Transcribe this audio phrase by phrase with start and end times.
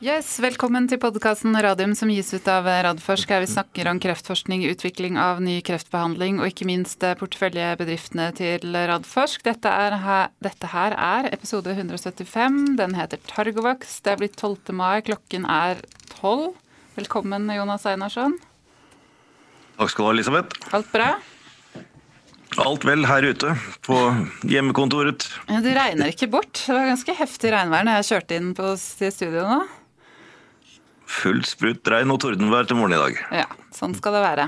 [0.00, 4.62] Yes, Velkommen til podkasten Radium som gis ut av Radforsk, her vi snakker om kreftforskning,
[4.70, 9.42] utvikling av ny kreftbehandling og ikke minst porteføljebedriftene til Radforsk.
[9.44, 12.78] Dette, er her, dette her er episode 175.
[12.78, 13.98] Den heter Targovax.
[14.00, 14.72] Det er blitt 12.
[14.78, 15.82] mai, klokken er
[16.14, 16.54] 12.
[16.96, 18.38] Velkommen, Jonas Einarsson.
[19.76, 20.62] Takk skal du ha, Elisabeth.
[20.78, 21.10] Alt bra?
[22.64, 23.52] Alt vel her ute
[23.84, 23.98] på
[24.48, 25.28] hjemmekontoret.
[25.60, 26.56] Du regner ikke bort.
[26.56, 29.60] Det var ganske heftig regnvær når jeg kjørte inn på, til studio nå.
[31.10, 33.20] Fullt sprut regn og tordenvær til morgen i dag.
[33.42, 34.44] Ja, sånn skal det være.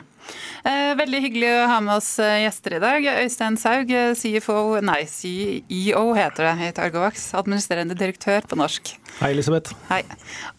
[0.63, 3.07] Eh, veldig hyggelig å ha med oss eh, gjester i dag.
[3.25, 7.33] Øystein Saug, eh, CFO, nei, CEO heter det i Targovax.
[7.41, 8.95] Administrerende direktør på norsk.
[9.19, 9.75] Hei, Elisabeth.
[9.91, 10.05] Hei.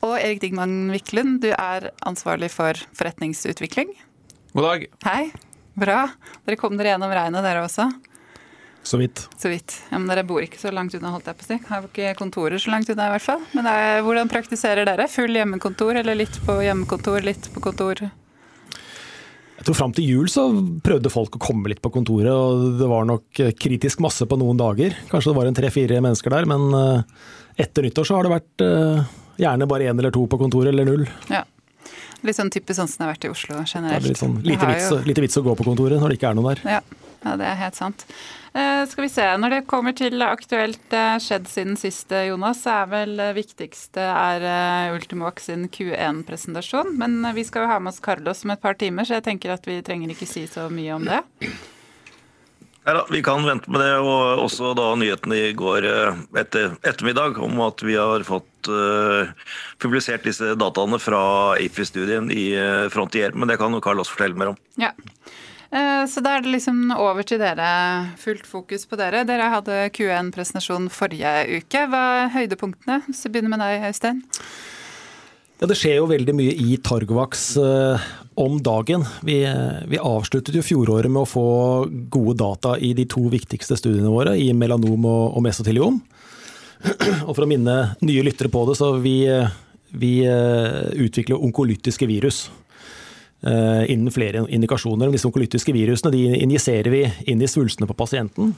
[0.04, 3.96] Og Erik Digman Wiklund, du er ansvarlig for forretningsutvikling.
[4.54, 4.88] God dag.
[5.08, 5.32] Hei.
[5.80, 6.04] Bra.
[6.44, 7.88] Dere kom dere gjennom regnet, dere også?
[8.84, 9.28] Så vidt.
[9.40, 9.78] Så vidt.
[9.90, 11.60] Ja, men Dere bor ikke så langt unna, holdt jeg på å si.
[11.70, 13.46] Har ikke kontorer så langt unna, i hvert fall.
[13.56, 15.08] Men er, hvordan praktiserer dere?
[15.12, 18.04] Full hjemmekontor, eller litt på hjemmekontor, litt på kontor?
[18.04, 20.50] Jeg tror Fram til jul så
[20.84, 24.60] prøvde folk å komme litt på kontoret, og det var nok kritisk masse på noen
[24.60, 24.98] dager.
[25.08, 27.22] Kanskje det var en tre-fire mennesker der, men eh,
[27.64, 30.90] etter nyttår så har det vært eh, gjerne bare én eller to på kontoret, eller
[30.90, 31.06] null.
[31.32, 31.46] Ja.
[32.28, 33.96] Litt sånn typisk sånn som det har vært i Oslo generelt.
[33.96, 35.00] Det er litt sånn, lite, vits, jo...
[35.08, 36.62] lite vits å gå på kontoret når det ikke er noen der.
[36.80, 37.13] Ja.
[37.24, 38.06] Ja, det er helt sant.
[38.54, 42.62] Eh, skal vi se, Når det kommer til aktuelt eh, skjedd siden sist, eh, Jonas,
[42.62, 46.94] så er vel det viktigste er eh, Ultimovax sin Q1-presentasjon.
[47.00, 49.28] Men eh, vi skal jo ha med oss Carlos om et par timer, så jeg
[49.30, 51.24] tenker at vi trenger ikke si så mye om det.
[52.84, 56.76] Ja, da, Vi kan vente med det, og også da nyhetene i går eh, etter
[56.84, 59.32] ettermiddag om at vi har fått uh,
[59.80, 61.22] publisert disse dataene fra
[61.56, 63.32] AFI-studien i uh, Frontier.
[63.36, 64.60] Men det kan jo Carlos fortelle mer om.
[64.80, 64.92] Ja.
[65.74, 67.70] Uh, så da er det liksom over til dere.
[68.22, 69.24] Fullt fokus på dere.
[69.26, 71.88] Dere hadde Q1-presentasjon forrige uke.
[71.90, 73.02] Hva er høydepunktene?
[73.16, 74.22] Så begynner med deg, Øystein.
[75.64, 79.06] Ja, Det skjer jo veldig mye i Targovax eh, om dagen.
[79.24, 79.38] Vi,
[79.88, 81.46] vi, avsluttet jo fjoråret med å få
[82.12, 86.02] gode data i de to viktigste studiene våre, i melanom og, og mesoteliom.
[87.30, 89.24] Og for å minne nye lyttere på det, så vi,
[89.96, 92.63] vi eh, utvikler onkolytiske virus eh,
[93.44, 95.10] innen flere indikasjoner.
[95.12, 98.54] Disse onkolytiske virusene de injiserer vi inn i svulstene på pasienten.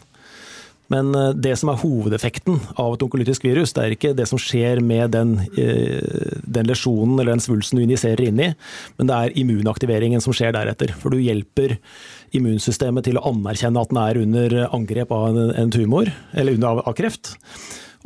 [0.93, 4.41] Men eh, det som er hovedeffekten av et onkolytisk virus, det er ikke det som
[4.41, 8.51] skjer med den, eh, den lesjonen eller den svulsten du injiserer inn i,
[8.99, 10.93] men det er immunaktiveringen som skjer deretter.
[11.01, 11.77] For du hjelper
[12.35, 16.97] immunsystemet til å anerkjenne at den er under angrep av en tumor, eller under av
[16.97, 17.33] kreft.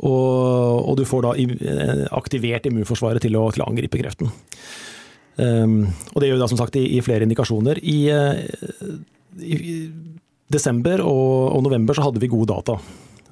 [0.00, 4.32] Og, og du får da eh, aktivert immunforsvaret til å, til å angripe kreften.
[5.40, 7.80] Um, og det gjør vi da som sagt i, i flere indikasjoner.
[7.80, 8.00] I,
[9.40, 9.58] i
[10.50, 12.76] desember og, og, november så hadde vi gode data.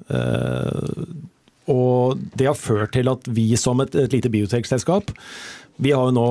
[0.09, 1.05] Uh,
[1.69, 5.11] og det har ført til at vi som et, et lite biotekselskap,
[5.79, 6.29] vi har jo nå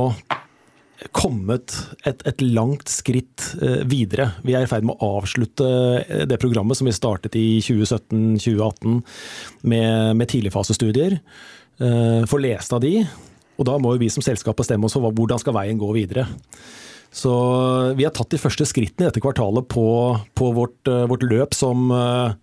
[1.14, 1.70] kommet
[2.08, 4.32] et, et langt skritt uh, videre.
[4.42, 5.68] Vi er i ferd med å avslutte
[6.00, 8.98] eh, det programmet som vi startet i 2017-2018
[9.70, 11.20] med, med tidligfasestudier.
[11.78, 13.04] Få lest av de.
[13.58, 16.28] Og da må jo vi som selskap bestemme oss for hvordan skal veien gå videre.
[17.14, 17.32] Så
[17.96, 19.84] vi har tatt de første skrittene i dette kvartalet på,
[20.36, 22.34] på vårt, eh, vårt, løp som, eh,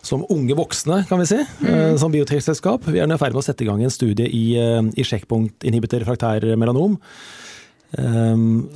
[0.00, 1.98] som, unge voksne, kan vi si, eh, mm.
[2.00, 2.88] som biotekselskap.
[2.88, 6.48] Vi er i ferd med å sette i gang en studie i, i sjekkpunktinhibitor refraktær
[6.56, 6.98] melanom.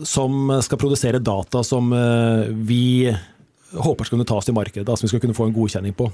[0.06, 1.90] Som skal produsere data som
[2.64, 3.10] vi
[3.74, 6.06] håper skal kunne tas til markedet, som vi skal kunne få en godkjenning på.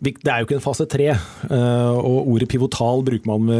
[0.00, 1.10] Det er jo ikke en fase tre,
[1.52, 3.50] og ordet pivotal bruker man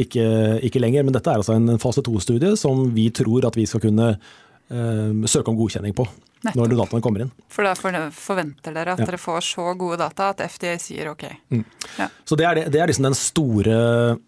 [0.00, 0.24] ikke,
[0.64, 1.04] ikke lenger.
[1.04, 5.26] Men dette er altså en fase to-studie som vi tror at vi skal kunne uh,
[5.28, 6.06] søke om godkjenning på
[6.44, 6.56] Nettopp.
[6.60, 7.30] når dataene kommer inn.
[7.52, 7.72] For da
[8.12, 9.08] forventer dere at ja.
[9.08, 11.24] dere får så gode data at FDA sier ok.
[11.54, 11.62] Mm.
[11.98, 12.08] Ja.
[12.24, 13.78] Så Det er, det, er liksom den store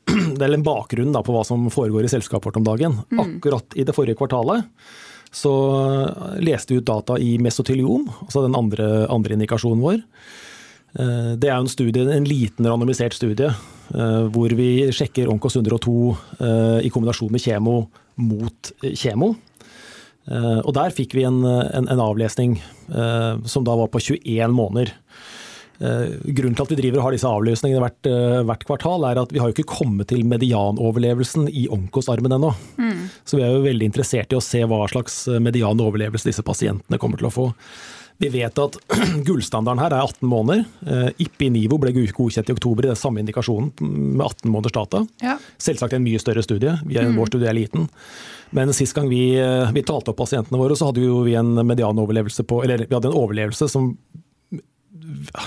[0.46, 3.00] er en bakgrunnen da, på hva som foregår i selskapet vårt om dagen.
[3.10, 3.20] Mm.
[3.26, 4.64] Akkurat i det forrige kvartalet
[5.36, 5.52] så
[6.40, 9.98] leste vi ut data i mesoteliom, altså den andre, andre indikasjonen vår.
[10.98, 15.96] Eh, det er en, studie, en liten randomisert studie eh, hvor vi sjekker Onkos 102
[16.84, 17.80] i kombinasjon med kjemo
[18.16, 19.34] mot kjemo.
[20.26, 24.54] Eh, og der fikk vi en, en, en avlesning eh, som da var på 21
[24.56, 24.92] måneder.
[25.76, 28.10] Eh, grunnen til at vi driver og har disse avløsningene hvert,
[28.48, 32.54] hvert, kvartal, er at vi har jo ikke kommet til medianoverlevelsen i onkosarmen ennå.
[32.80, 33.04] Mm.
[33.28, 37.22] Så vi er jo veldig interessert i å se hva slags medianoverlevelse disse pasientene kommer
[37.22, 37.50] til å få.
[38.18, 38.78] Vi vet at
[39.26, 40.64] gullstandarden her er 18 måneder.
[41.20, 45.02] Ippi-Nivo ble godkjent i oktober i den samme indikasjonen med 18 måneders data.
[45.24, 45.36] Ja.
[45.60, 47.16] Selvsagt en mye større studie, mm.
[47.18, 47.90] vår studie er liten.
[48.56, 52.46] Men sist gang vi, eh, vi talte opp pasientene våre, så hadde vi en medianoverlevelse
[52.46, 53.96] på Eller vi hadde en overlevelse som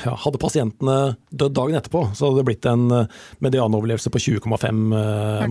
[0.05, 0.97] ja, Hadde pasientene
[1.29, 2.85] dødd dagen etterpå, så hadde det blitt en
[3.43, 4.79] medianoverlevelse på 20,5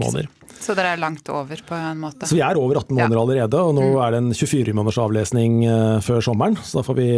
[0.01, 0.31] måneder.
[0.59, 2.27] Så dere er langt over på en måte?
[2.27, 3.25] Så vi er over 18 måneder ja.
[3.25, 3.99] allerede, og nå mm.
[4.05, 5.61] er det en 24 måneders avlesning
[6.05, 6.59] før sommeren.
[6.63, 7.11] Så da får vi,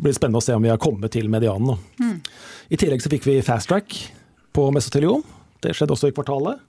[0.00, 1.76] blir det spennende å se om vi har kommet til medianen.
[2.00, 2.16] Mm.
[2.70, 3.96] I tillegg så fikk vi fast track
[4.56, 5.24] på mesoteliom.
[5.60, 6.64] Det skjedde også i kvartalet.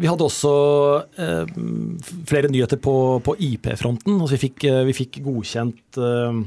[0.00, 0.52] Vi hadde også
[1.18, 1.56] eh,
[2.28, 4.20] flere nyheter på, på IP-fronten.
[4.20, 6.44] Altså vi, eh, vi, fikk, godkjent eh,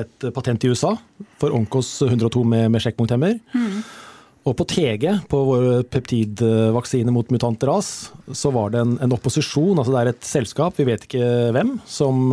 [0.00, 0.94] et patent i USA
[1.38, 3.36] for Onkos 102 med, med sjekkpunkthemmer.
[3.54, 3.82] Mm.
[4.48, 7.90] Og på TG, på vår peptidvaksine mot mutant ras,
[8.32, 9.76] så var det en, en, opposisjon.
[9.76, 12.32] altså Det er et selskap, vi vet ikke hvem, som,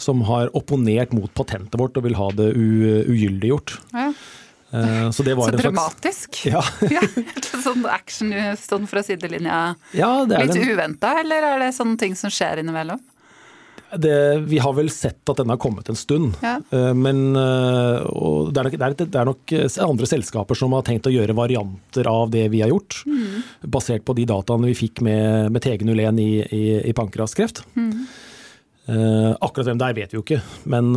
[0.00, 3.76] som har opponert mot patentet vårt og vil ha det ugyldiggjort.
[3.92, 4.08] Ja.
[4.70, 6.34] Eh, så, det var så dramatisk.
[6.34, 7.00] Slags, ja.
[7.00, 7.60] ja.
[7.62, 9.60] sånn action sånn fra sidelinja.
[9.96, 10.74] Ja, Litt den...
[10.74, 13.00] uventa, eller er det sånne ting som skjer innimellom?
[13.88, 16.36] Det, vi har vel sett at den har kommet en stund.
[16.44, 16.58] Ja.
[16.60, 18.04] Eh, men eh,
[18.52, 19.56] det er, nok, det, er nok,
[19.88, 23.00] andre selskaper som har tenkt å gjøre varianter av det vi har gjort.
[23.08, 23.44] Mm.
[23.72, 27.64] Basert på de dataene vi fikk med, med TG01 i, i, i pankraskreft.
[27.78, 28.02] Mm.
[28.88, 30.38] Akkurat hvem det er vet vi jo ikke.
[30.72, 30.94] Men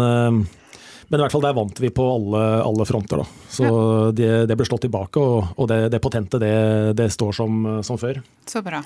[1.12, 3.20] men i hvert fall der vant vi på alle, alle fronter.
[3.20, 3.48] Da.
[3.52, 3.76] Så ja.
[4.16, 6.56] det, det, ble slått tilbake, og, og det, det potente det,
[6.96, 8.22] det står som, som, før.
[8.48, 8.80] Så bra.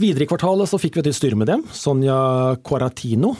[0.00, 2.20] Videre i kvartalet så fikk vi et nytt styremedlem, Sonja
[2.60, 3.32] Quaratino.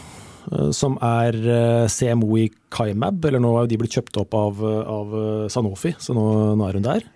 [0.51, 4.65] Eh, som er eh, CMO i Kaimab, eller nå har de blitt kjøpt opp av,
[4.65, 5.15] av
[5.53, 6.27] Sanofi, så nå,
[6.57, 7.09] nå, er hun der.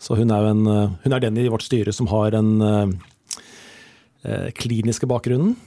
[0.00, 0.64] Så hun er, en,
[1.04, 5.58] hun er, den i vårt styre som har den eh, kliniske bakgrunnen.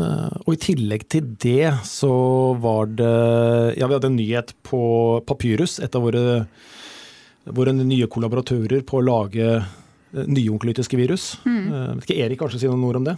[0.00, 2.14] Eh, og i tillegg til det så
[2.60, 3.10] var det
[3.78, 6.46] Ja, vi hadde en nyhet på Papyrus, et av våre,
[7.44, 11.34] våre nye kollaboratører på å lage eh, nye onkolytiske virus.
[11.46, 11.62] Mm.
[11.70, 13.16] Uh, vet ikke Erik kanskje si noen ord om det?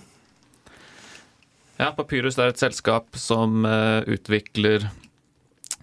[1.77, 3.67] Ja, Papyrus er et selskap som
[4.09, 4.87] utvikler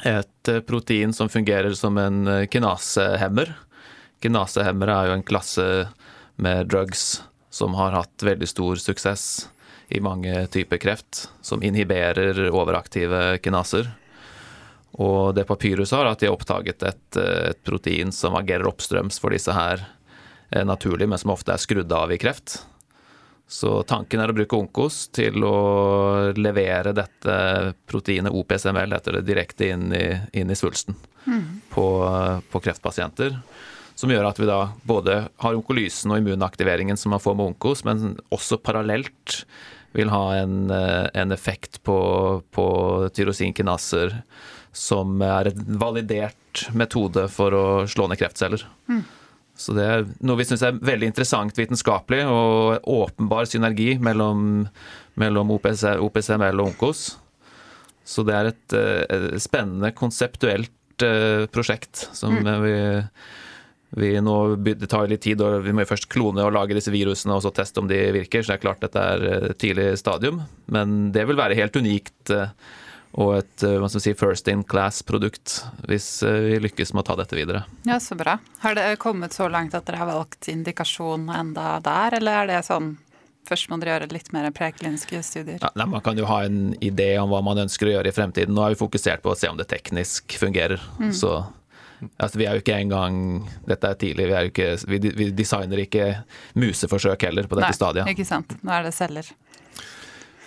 [0.09, 3.51] et protein som fungerer som en kinasehemmer.
[4.25, 5.67] Kinasehemmere er jo en klasse
[6.41, 7.21] med drugs
[7.53, 9.27] som har hatt veldig stor suksess
[9.93, 13.91] i mange typer kreft, som inhiberer overaktive kinaser.
[15.01, 19.33] Og det Papyrus har, at de har oppdaget et, et protein som agerer oppstrøms for
[19.33, 19.81] disse her
[20.51, 22.59] eh, naturlig, men som ofte er skrudd av i kreft.
[23.49, 25.57] Så tanken er å bruke Onkos til å
[26.37, 27.35] levere dette
[27.89, 30.05] proteinet OPSML heter det, direkte inn i,
[30.39, 30.95] inn i svulsten
[31.25, 31.43] mm.
[31.73, 31.85] på,
[32.49, 33.35] på, kreftpasienter.
[33.99, 37.83] Som gjør at vi da både har onkolysen og immunaktiveringen som man får med Onkos,
[37.85, 39.43] men også parallelt
[39.93, 41.97] vil ha en, eh, en effekt på,
[42.51, 42.67] på
[43.13, 44.21] tyrosinkinaser
[44.73, 48.65] som er en validert metode for å slå ned kreftceller.
[48.89, 49.03] Mm.
[49.55, 54.65] Så det er noe vi syns er veldig interessant vitenskapelig, og åpenbar synergi mellom,
[55.21, 57.05] mellom OPC, OPCML og Onkos.
[58.03, 62.53] Så det er et, et eh, spennende konseptuelt eh, prosjekt som mm.
[62.65, 62.75] vi
[63.93, 67.43] nå, det tar litt tid, og vi må først klone og lage disse virusene og
[67.45, 68.41] så teste om de virker.
[68.41, 70.41] Så det er klart dette er et eh, tidlig stadium.
[70.65, 72.49] Men det vil være helt unikt eh,
[73.13, 77.19] og et eh, hva skal si, first in class-produkt hvis vi lykkes med å ta
[77.21, 77.65] dette videre.
[77.85, 78.39] Ja, Så bra.
[78.65, 82.61] Har det kommet så langt at dere har valgt indikasjon enda der, eller er det
[82.69, 82.95] sånn
[83.43, 85.57] Først må dere gjøre litt mer prekliniske studier.
[85.59, 88.15] Ja, nei, man kan jo ha en idé om hva man ønsker å gjøre i
[88.15, 88.55] fremtiden.
[88.55, 90.79] Nå har vi fokusert på å se om det teknisk fungerer.
[90.95, 91.09] Mm.
[91.11, 91.33] Så
[92.17, 93.15] Altså, vi er jo ikke engang
[93.67, 96.09] Dette er tidlig, vi, er ikke, vi, vi designer ikke
[96.59, 98.13] museforsøk heller på dette Nei, stadiet.
[98.13, 98.57] Ikke sant.
[98.63, 99.33] Nå er det selger.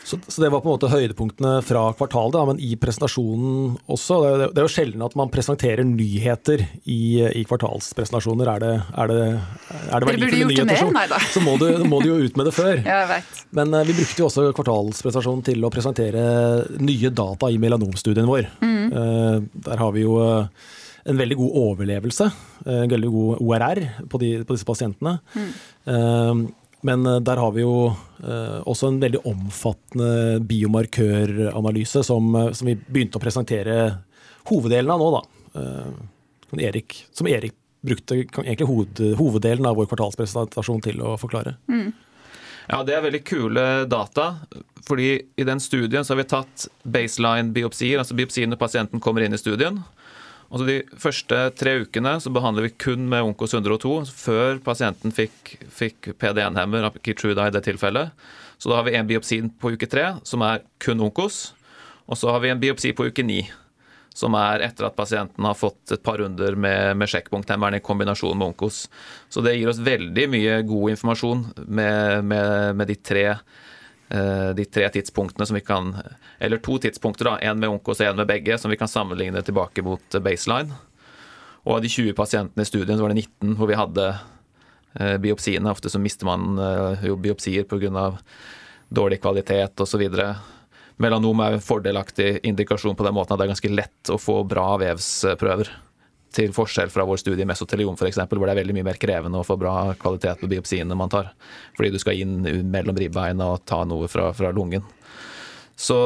[0.06, 4.20] Så, så, det var på en måte høydepunktene fra kvartalet, da, men i presentasjonen også.
[4.22, 8.52] Det, det, det, er jo sjelden at man presenterer nyheter i, i kvartalspresentasjoner.
[8.52, 8.70] Er det,
[9.02, 12.46] er det, er det verdifulle nyheter, så, så må, du, må, du, jo ut med
[12.46, 12.84] det før.
[12.86, 13.18] Ja.
[13.58, 16.22] Men uh, vi brukte jo også kvartalspresentasjonen til å presentere
[16.78, 18.46] nye data i melanomstudien vår.
[18.62, 18.94] Mm.
[18.94, 20.70] Uh, der har vi jo uh,
[21.06, 22.30] en veldig god overlevelse,
[22.66, 25.18] eh, en veldig god ORR på, de, på disse pasientene.
[25.34, 25.50] Mm.
[25.92, 26.32] Eh,
[26.86, 27.76] men eh, der har vi jo
[28.66, 33.74] også en veldig omfattende biomarkøranalyse som, som vi begynte å presentere
[34.48, 35.66] hoveddelen av nå, da.
[36.62, 37.52] Erik, som Erik
[37.86, 41.56] brukte egentlig hoved, hoveddelen av vår kvartalspresentasjon til å forklare.
[41.68, 41.90] Mm.
[42.70, 44.40] Ja, det er veldig kule data.
[44.86, 49.26] fordi i den studien så har vi tatt baseline biopsier, altså biopsien når pasienten kommer
[49.26, 49.82] inn i studien.
[50.46, 55.56] Altså De første tre ukene så behandler vi kun med Onkos 102 før pasienten fikk,
[55.72, 58.14] fikk PD1-hemmer, Kitruda i det tilfellet.
[58.58, 61.50] Så da har vi en biopsi på uke tre som er kun Onkos.
[62.06, 63.42] Og så har vi en biopsi på uke ni
[64.16, 68.38] som er etter at pasienten har fått et par runder med, med sjekkpunkthemmeren i kombinasjon
[68.38, 68.86] med Onkos.
[69.28, 73.26] Så det gir oss veldig mye god informasjon med, med, med de tre
[74.06, 75.88] de tre tidspunktene som vi kan
[76.38, 79.42] Eller to tidspunkter, da, én med Onkos og én med begge, som vi kan sammenligne
[79.42, 80.76] tilbake mot baseline.
[81.66, 85.16] Og av de 20 pasientene i studien så var det 19 hvor vi hadde eh,
[85.22, 85.72] biopsiene.
[85.72, 88.12] Ofte så mister man eh, jo biopsier pga.
[88.88, 90.04] dårlig kvalitet osv.
[91.02, 94.44] Melanom er en fordelaktig indikasjon på den måten at det er ganske lett å få
[94.46, 95.72] bra vevsprøver.
[96.36, 99.40] Til forskjell fra vår studie i mesoteliom f.eks., hvor det er veldig mye mer krevende
[99.40, 101.32] å få bra kvalitet på biopsiene man tar.
[101.78, 104.84] Fordi du skal inn mellom ribbeina og ta noe fra, fra lungen.
[105.78, 105.96] Så,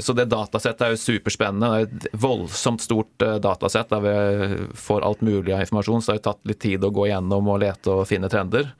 [0.00, 1.68] så, det datasettet er jo superspennende.
[1.68, 6.00] Det er et voldsomt stort eh, datasett der vi får alt mulig av informasjon.
[6.00, 8.70] Så det har tatt litt tid å gå gjennom og lete og finne trender.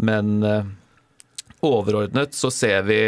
[0.00, 0.70] Men eh,
[1.60, 3.02] overordnet så ser vi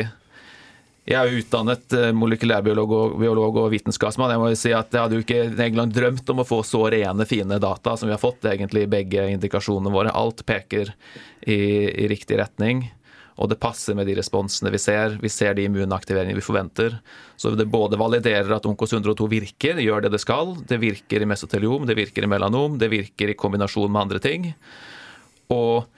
[1.02, 4.30] jeg er jo utdannet eh, molekylærbiolog og, og vitenskapsmann.
[4.30, 6.84] Jeg må jo si at jeg hadde jo ikke engang drømt om å få så
[6.94, 10.14] rene, fine data som vi har fått egentlig begge indikasjonene våre.
[10.14, 10.92] Alt peker
[11.42, 11.58] i,
[12.04, 12.84] i riktig retning,
[13.34, 15.18] og det passer med de responsene vi ser.
[15.18, 17.00] Vi ser de immunaktiveringene vi forventer.
[17.34, 20.54] Så det både validerer at Onkos 102 virker, gjør det det skal.
[20.68, 24.52] Det virker i mesoteliom, det virker i melanom, det virker i kombinasjon med andre ting.
[25.50, 25.88] Og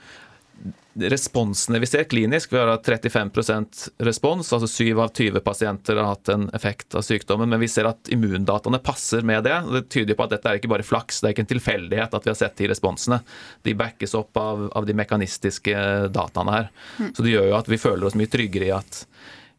[0.95, 6.07] responsene vi ser klinisk, vi har hatt 35% respons, altså 7 av 20 pasienter har
[6.13, 9.57] hatt en effekt av sykdommen, men vi ser at immundataene passer med det.
[9.73, 12.27] Det tyder på at dette er ikke bare flaks, det er ikke en tilfeldighet at
[12.27, 13.19] vi har sett de responsene.
[13.67, 15.75] De backes opp av, av de mekanistiske
[16.15, 16.71] dataene her.
[16.99, 17.11] Mm.
[17.11, 19.01] Så det gjør jo at vi føler oss mye tryggere i at,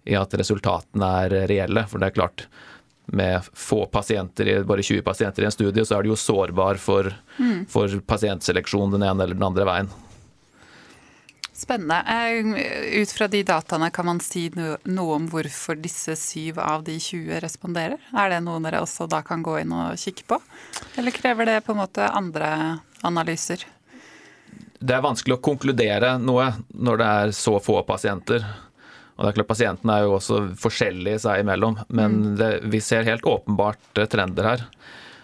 [0.09, 1.85] i at resultatene er reelle.
[1.91, 2.47] For det er klart,
[3.13, 7.13] med få pasienter, bare 20 pasienter i en studie, så er du jo sårbar for,
[7.37, 7.69] mm.
[7.71, 9.95] for pasientseleksjon den ene eller den andre veien.
[11.57, 12.03] Spennende.
[12.07, 16.99] Eh, ut fra de dataene, kan man si noe om hvorfor disse syv av de
[17.01, 18.03] 20 responderer?
[18.13, 20.39] Er det noe dere også da kan gå inn og kikke på?
[21.01, 22.51] Eller krever det på en måte andre
[23.09, 23.65] analyser?
[24.77, 28.45] Det er vanskelig å konkludere noe når det er så få pasienter.
[29.17, 32.33] Og det er klart Pasientene er jo også forskjellige seg imellom, men mm.
[32.37, 34.67] det, vi ser helt åpenbart eh, trender her.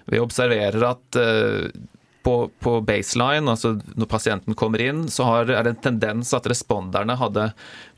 [0.09, 1.69] Vi observerer at uh,
[2.23, 6.47] på, på, baseline, altså når pasienten kommer inn, så har, er det en tendens at
[6.51, 7.49] responderne hadde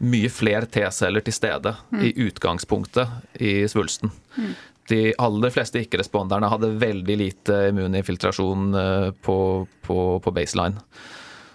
[0.04, 2.04] mye flere T-celler til stede mm.
[2.08, 4.12] i utgangspunktet i svulsten.
[4.36, 4.54] Mm.
[4.90, 9.38] De aller fleste ikke-responderne hadde veldig lite immuninfiltrasjon eh, på,
[9.86, 10.80] på, på, baseline.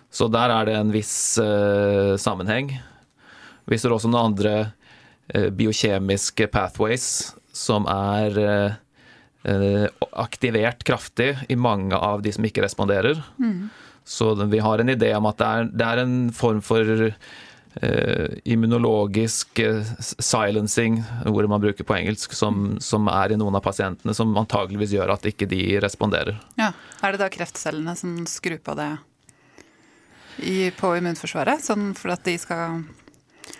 [0.09, 2.71] Så der er det en viss uh, sammenheng.
[3.69, 4.53] Vi ser også noen andre
[5.35, 7.05] uh, biokjemiske pathways
[7.53, 8.79] som er uh,
[9.43, 13.21] aktivert kraftig i mange av de som ikke responderer.
[13.39, 13.69] Mm.
[14.03, 18.37] Så vi har en idé om at det er, det er en form for eh,
[18.43, 22.79] immunologisk eh, silencing, ordet man bruker på engelsk, som, mm.
[22.81, 26.39] som, er i noen av pasientene, som antageligvis gjør at ikke de responderer.
[26.59, 26.71] Ja,
[27.03, 28.89] Er det da kreftcellene som skrur på det
[30.41, 32.81] i, på immunforsvaret, sånn for at de skal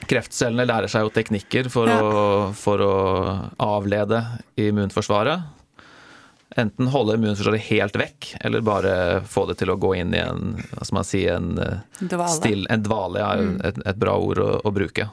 [0.09, 2.01] Kreftcellene lærer seg jo teknikker for, ja.
[2.01, 2.91] å, for å
[3.62, 4.21] avlede
[4.62, 5.58] immunforsvaret.
[6.58, 10.56] Enten holde immunforsvaret helt vekk, eller bare få det til å gå inn i en
[10.58, 12.32] hva skal man si, en eh, dvale.
[12.34, 13.60] Still, en dvale ja, mm.
[13.70, 15.06] et, et, bra ord å, å, bruke.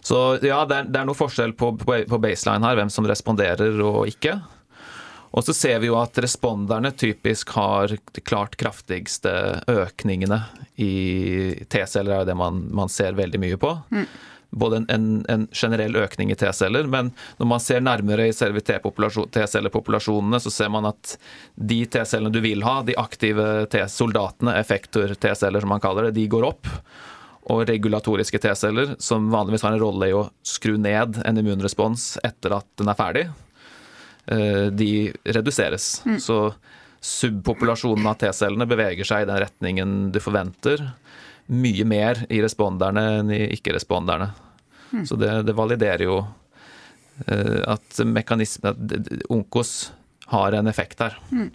[0.00, 3.82] Så ja, det er, det er noe forskjell på, på, baseline her, hvem som responderer
[3.84, 4.38] og ikke.
[5.30, 10.40] Og så ser vi jo at responderne typisk har de klart kraftigste økningene
[10.80, 10.94] i
[11.68, 13.76] T-celler, er jo det man, man, ser veldig mye på.
[13.92, 14.08] Mm
[14.50, 18.62] både en, en, en, generell økning i T-celler, men når man ser nærmere i selve
[18.66, 21.14] T-cellepopulasjonene, så ser man at
[21.54, 26.48] de T-cellene du vil ha, de aktive T-soldatene, effektor-T-celler som man kaller det, de går
[26.50, 26.70] opp.
[27.50, 32.58] Og regulatoriske T-celler, som vanligvis har en rolle i å skru ned en immunrespons etter
[32.58, 33.24] at den er ferdig,
[34.26, 34.90] eh, de
[35.24, 36.02] reduseres.
[36.06, 36.18] Mm.
[36.20, 36.42] Så
[37.00, 40.82] subpopulasjonen av T-cellene beveger seg i den retningen du forventer
[41.50, 44.30] mye mer i responderne enn i ikke-responderne.
[44.90, 45.06] Mm.
[45.06, 49.90] Så det, det, validerer jo uh, at mekanismen at Onkos
[50.30, 51.16] har en effekt her.
[51.34, 51.50] Mm.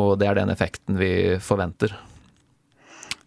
[0.00, 1.12] Og det er den effekten vi
[1.42, 1.92] forventer.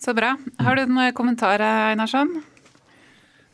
[0.02, 0.34] Så bra.
[0.60, 2.42] Har du noen kommentarer, Einarsson?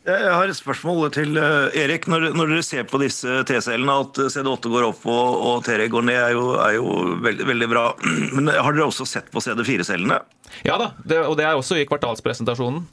[0.10, 2.08] Jeg har et spørsmål til eh, Erik.
[2.10, 6.08] Når, når dere ser på disse T-cellene, at CD8 går opp og, og TR går
[6.08, 7.86] ned, er jo, er jo veldig, veldig, bra.
[8.36, 10.20] Men har dere også sett på CD4-cellene?
[10.66, 12.88] Ja da, det, og det er også i kvartalspresentasjonen.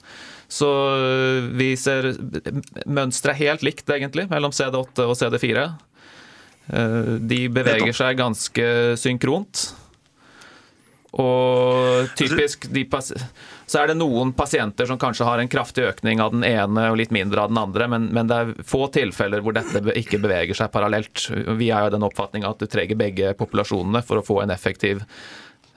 [0.52, 2.12] Så øh, vi ser
[2.86, 5.66] mønsteret helt likt, egentlig, mellom CD8 og CD4.
[6.76, 8.68] Øh, de beveger seg ganske
[9.00, 9.68] synkront.
[11.16, 12.84] Og typisk de
[13.66, 17.00] Så er det noen pasienter som kanskje har en kraftig økning av den ene og
[17.00, 20.54] litt mindre av den andre, men, men det er få tilfeller hvor dette ikke beveger
[20.54, 21.24] seg parallelt.
[21.58, 25.02] Vi er jo den oppfatning at du trenger begge populasjonene for å få en effektiv,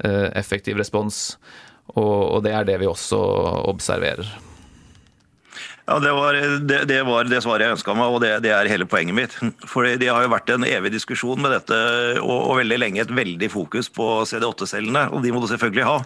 [0.06, 1.40] uh, effektiv respons.
[1.96, 3.18] Og, og, det er det vi også
[3.72, 4.30] observerer.
[5.90, 8.68] Ja, det var det, det, var det svaret jeg ønska meg, og det, det, er
[8.70, 9.38] hele poenget mitt.
[9.66, 11.80] For Det har jo vært en evig diskusjon med dette,
[12.22, 15.08] og, og veldig lenge et veldig fokus på CD8-cellene.
[15.10, 15.98] og De må du selvfølgelig ha.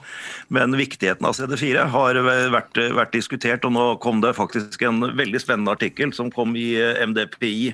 [0.55, 5.43] Men viktigheten av CD4 har vært, vært, diskutert, og nå kom det faktisk en veldig
[5.43, 7.73] spennende artikkel som kom i MDPI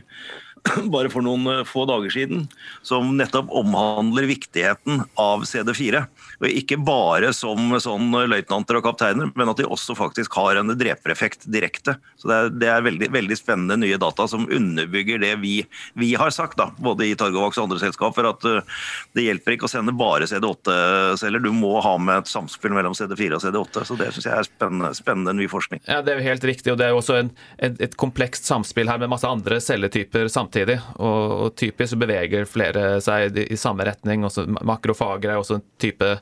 [0.94, 2.48] bare for noen få dager siden,
[2.86, 6.06] som nettopp omhandler viktigheten av CD4.
[6.39, 10.72] Og ikke bare som sånn løytnanter og kapteiner, men at de også faktisk har en
[10.80, 11.98] drepereffekt direkte.
[12.20, 15.56] Så Det er, det er veldig, veldig, spennende nye data som underbygger det vi,
[16.00, 18.80] vi har sagt, da, både i Targovax og andre selskaper, at uh,
[19.16, 21.44] det hjelper ikke å sende bare CD8-celler.
[21.44, 23.86] Du må ha med et samspill mellom CD4 og CD8.
[23.88, 25.84] Så Det syns jeg er spennende, spennende, ny forskning.
[25.88, 26.72] Ja, Det er jo helt riktig.
[26.72, 30.28] og Det er jo også en, et, et, komplekst samspill her med masse andre celletyper
[30.28, 30.49] samtidig.
[30.56, 34.25] Og, og typisk beveger flere seg i, i samme retning.
[34.27, 36.15] Også makrofager er også en type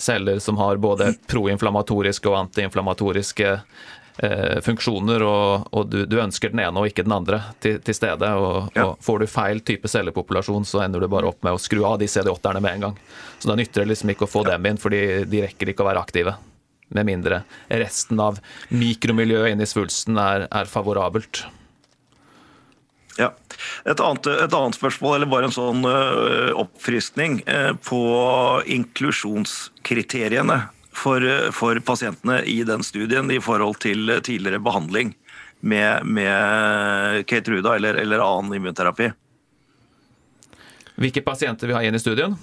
[0.00, 6.62] celler som har både proinflamatoriske og antiinflamatoriske eh, funksjoner, og, og du, du, ønsker den
[6.64, 8.30] ene og ikke den andre til, til stede.
[8.38, 8.88] Og, ja.
[8.88, 12.00] og, Får du feil type cellepopulasjon, så ender du bare opp med å skru av
[12.02, 12.98] de CD8-erne med en gang.
[13.38, 14.54] Så da nytter det liksom ikke å få ja.
[14.54, 16.36] dem inn, for de rekker ikke å være aktive.
[16.94, 18.38] Med mindre resten av
[18.70, 21.46] mikromiljøet inni svulsten er, er favorabelt.
[23.18, 23.30] Ja.
[23.84, 28.00] Et annet, et annet, spørsmål, eller bare en sånn uh, oppfriskning uh, på
[28.74, 30.58] inklusjonskriteriene
[30.94, 35.14] for, uh, for, pasientene i den studien i forhold til tidligere behandling
[35.64, 39.12] med, med Ruda eller, eller annen immunterapi.
[40.98, 42.36] Hvilke pasienter vi har igjen i studien?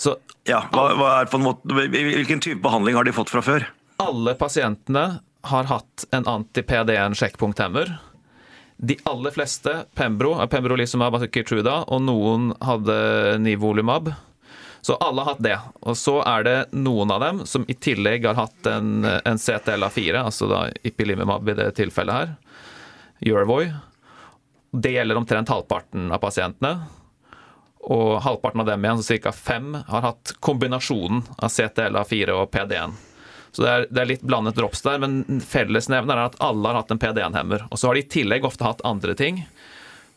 [0.00, 0.16] Så,
[0.48, 0.90] ja, hva,
[1.28, 3.66] hva måte, Hvilken type behandling har de fått fra før?
[4.00, 7.98] Alle pasientene har hatt en anti-PD1 sjekkpunkthemmer
[8.82, 12.96] de aller fleste Pembro, pembrolizumab, altså Keytruda, og noen hadde
[13.44, 14.08] Nivolumab.
[14.80, 15.56] Så alle har hatt det.
[15.84, 20.22] Og så er det noen av dem som i tillegg har hatt en, en CTLA4,
[20.22, 22.32] altså da ipilimumab i det tilfellet her,
[23.20, 23.68] Eurovoy.
[24.72, 26.72] Det gjelder omtrent halvparten av pasientene.
[27.84, 29.32] Og halvparten av dem igjen, så ca.
[29.36, 32.96] fem, har hatt kombinasjonen av CTLA4 og PD1.
[33.52, 36.80] Så det er, det er litt blandet drops der, men fellesnevneren er at alle har
[36.82, 37.66] hatt en PD1-hemmer.
[37.70, 39.42] Og så har de i tillegg ofte hatt andre ting.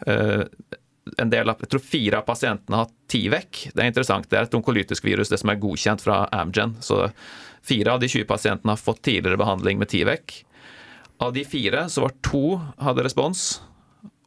[0.05, 0.45] Uh,
[1.17, 3.65] en del av, jeg tror fire av pasientene har hatt Tivec.
[3.73, 4.29] Det er interessant.
[4.29, 6.77] Det er et onkolytisk virus, det som er godkjent fra Amgen.
[6.85, 7.07] Så
[7.65, 10.43] fire av de 20 pasientene har fått tidligere behandling med Tivec.
[11.23, 13.61] Av de fire så var to hadde respons,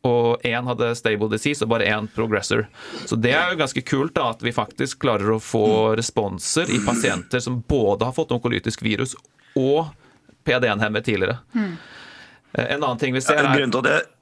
[0.06, 2.66] og én hadde stable disease og bare én progressor.
[3.04, 5.66] Så det er jo ganske kult da, at vi faktisk klarer å få
[5.98, 9.16] responser i pasienter som både har fått onkolytisk virus
[9.56, 9.92] og
[10.46, 11.40] PD1-hemmer tidligere.
[11.56, 11.72] Mm.
[12.56, 14.12] En annen ting vi ser er Grunnen til at jeg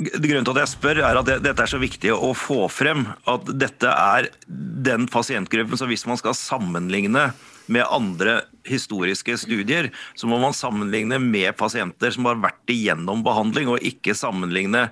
[0.00, 3.02] Grunnen til at jeg spør, er at det, dette er så viktig å få frem.
[3.28, 7.26] At dette er den pasientgruppen som hvis man skal sammenligne
[7.70, 13.70] med andre historiske studier, så må man sammenligne med pasienter som har vært igjennom behandling,
[13.72, 14.88] og ikke sammenligne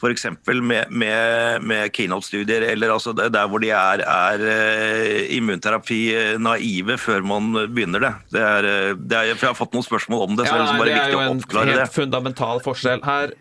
[0.00, 0.26] f.eks.
[0.48, 6.00] med, med, med keynote-studier eller altså der hvor de er, er eh, immunterapi
[6.40, 8.14] naive før man begynner det.
[8.36, 10.60] det, er, eh, det er, jeg har fått noen spørsmål om det, så ja, det
[10.60, 11.46] er liksom bare viktig å oppklare det.
[11.50, 13.38] Det er jo en helt fundamental forskjell her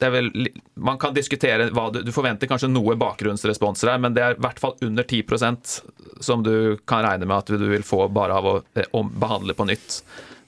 [0.00, 0.30] vel,
[0.74, 4.42] man kan diskutere hva du, du forventer kanskje noe bakgrunnsresponser her, men det er i
[4.42, 5.76] hvert fall under 10%
[6.24, 9.56] som du kan regne med at du vil få bare av å, eh, å behandle
[9.56, 10.00] på nytt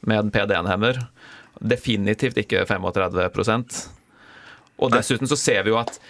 [0.08, 0.98] med en PD1-hemmer.
[1.62, 3.82] Definitivt ikke 35%
[4.82, 6.00] Og dessuten så ser vi jo at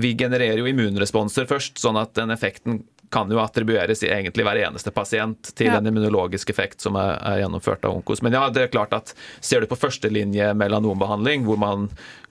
[0.00, 4.60] vi genererer jo immunresponser først, sånn at den effekten kan jo attribueres i egentlig hver
[4.62, 5.78] eneste pasient til ja.
[5.80, 8.22] en immunologisk effekt som er, er, gjennomført av Onkos.
[8.22, 11.88] Men ja, det er klart at ser du på førstelinje melanombehandling, hvor man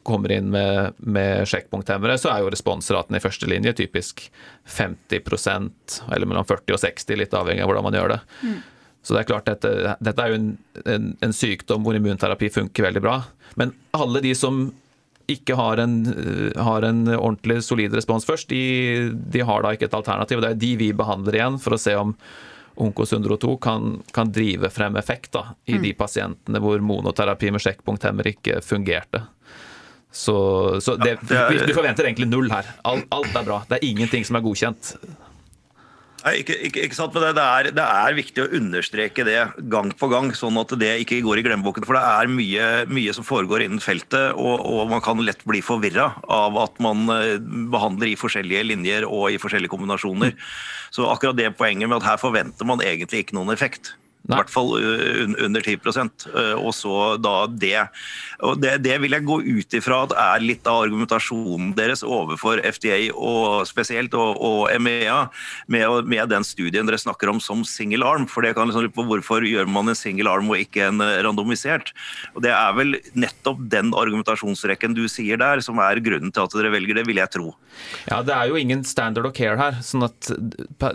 [0.08, 4.30] kommer inn med, med sjekkpunkthemmere, så er jo responsraten i første linje typisk
[4.72, 8.20] 50% eller mellom 40 og 60, litt avhengig av hvordan man gjør det.
[8.42, 8.60] Mm.
[9.04, 10.50] Så det er klart, dette, dette er jo en,
[10.96, 13.20] en, en sykdom hvor immunterapi funker veldig bra.
[13.60, 14.70] Men alle de som
[15.32, 19.89] ikke har en, eh, har en, ordentlig solid respons først, de, de, har da ikke
[19.89, 20.42] et alternativ.
[20.44, 22.15] Det er de vi behandler igjen for å se om
[22.80, 25.82] Onkos 102 kan, kan drive frem effekt da, i mm.
[25.84, 29.26] de pasientene hvor monoterapi med sjekkpunkthemmer ikke fungerte.
[30.12, 30.36] Så,
[30.82, 32.70] så det, du forventer egentlig null her.
[32.88, 33.60] Alt, alt er bra.
[33.70, 34.94] Det er ingenting som er godkjent.
[36.20, 39.38] Nei, ikke, ikke, ikke, sant, men det, det, er, det, er, viktig å understreke det
[39.72, 41.86] gang på gang, sånn at det ikke går i glemmeboken.
[41.88, 45.64] For det er mye, mye som foregår innen feltet, og, og man kan lett bli
[45.64, 47.38] forvirra av at man eh,
[47.72, 50.36] behandler i forskjellige linjer og i forskjellige kombinasjoner.
[50.92, 53.94] Så akkurat det poenget med at her forventer man egentlig ikke noen effekt.
[54.30, 56.28] I hvert fall under 10%
[56.60, 57.88] Og så da det.
[58.46, 62.62] Og det, det vil jeg gå ut ifra at er litt av argumentasjonen deres overfor
[62.62, 65.18] FDA og spesielt og, og MEA
[65.68, 68.28] med, med, den studien dere snakker om som single arm.
[68.30, 71.04] For det kan liksom lure på hvorfor gjør man en single arm og ikke en
[71.26, 71.94] randomisert.
[72.36, 76.56] Og Det er vel nettopp den argumentasjonsrekken du sier der som er grunnen til at
[76.56, 77.54] dere velger det, vil jeg tro.
[78.10, 79.82] Ja, det er jo ingen standard of care her.
[79.86, 80.32] sånn at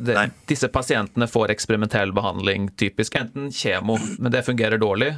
[0.05, 0.16] det,
[0.51, 5.15] disse pasientene får eksperimentell behandling typisk enten kjemo, men det fungerer dårlig.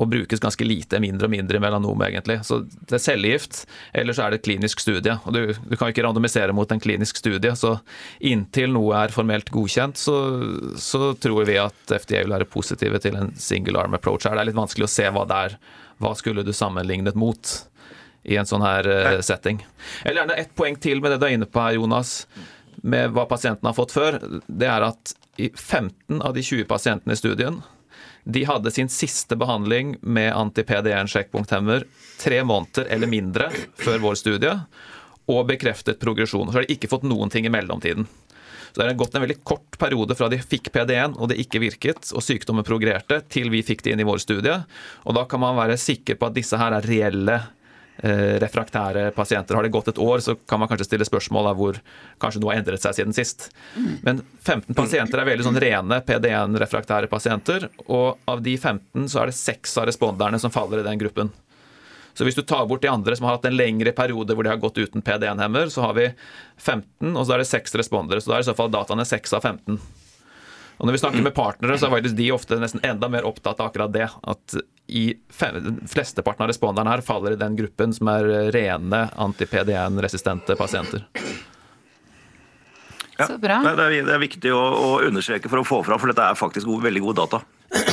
[0.00, 2.38] Og brukes ganske lite, mindre og mindre i melanom, egentlig.
[2.48, 3.58] Så det er cellegift,
[3.92, 5.18] eller så er det et klinisk studie.
[5.28, 7.74] Og du, du kan ikke randomisere mot en klinisk studie, så
[8.24, 10.16] inntil noe er formelt godkjent, så,
[10.80, 14.38] så tror vi at FDA vil være positive til en single arm approach her.
[14.38, 15.58] Det er litt vanskelig å se hva det er.
[16.00, 17.52] Hva skulle du sammenlignet mot?
[18.22, 19.62] i en sånn her uh, setting.
[20.04, 22.22] Eller gjerne ett poeng til med det du er inne på her, Jonas,
[22.82, 24.18] med hva pasienten har fått før.
[24.46, 25.14] Det er at
[25.50, 27.62] 15 av de 20 pasientene i studien
[28.24, 31.86] de hadde sin siste behandling med anti-PD1 sjekkpunkthemmer
[32.20, 34.52] tre måneder eller mindre før vår studie,
[35.30, 36.50] og bekreftet progresjon.
[36.50, 38.06] Så har de ikke fått noen ting i mellomtiden.
[38.72, 41.60] Så Det har gått en veldig kort periode fra de fikk PD1 og det ikke
[41.60, 44.54] virket, og sykdommen progrerte, til vi fikk det inn i vår studie.
[45.04, 47.40] Og Da kan man være sikker på at disse her er reelle
[48.00, 49.54] refraktære pasienter.
[49.54, 51.78] Har det gått et år, så kan man kanskje stille spørsmål av hvor
[52.22, 53.50] kanskje noe har endret seg siden sist.
[54.02, 59.30] Men 15 pasienter er veldig sånn rene PD1-refraktære pasienter, og av de 15 så er
[59.30, 61.32] det seks av responderne som faller i den gruppen.
[62.14, 64.52] Så hvis du tar bort de andre som har hatt en lengre periode hvor de
[64.52, 66.10] har gått uten PD1-hemmer, så har vi
[66.58, 68.20] 15, og så er det seks respondere.
[68.20, 69.78] Så da er i så fall dataene 6 av 15.
[70.82, 73.60] Og når vi snakker med partnere, så er faktisk de ofte nesten enda mer opptatt
[73.62, 74.08] av akkurat det.
[74.26, 74.56] At
[74.90, 81.06] i flesteparten av responderne her faller i den gruppen som er rene anti-PD1-resistente pasienter.
[83.14, 83.60] Ja, Så bra.
[83.62, 86.42] Det er, det er viktig å, å, understreke for å få fram, for dette er
[86.42, 87.44] faktisk gode, veldig gode data.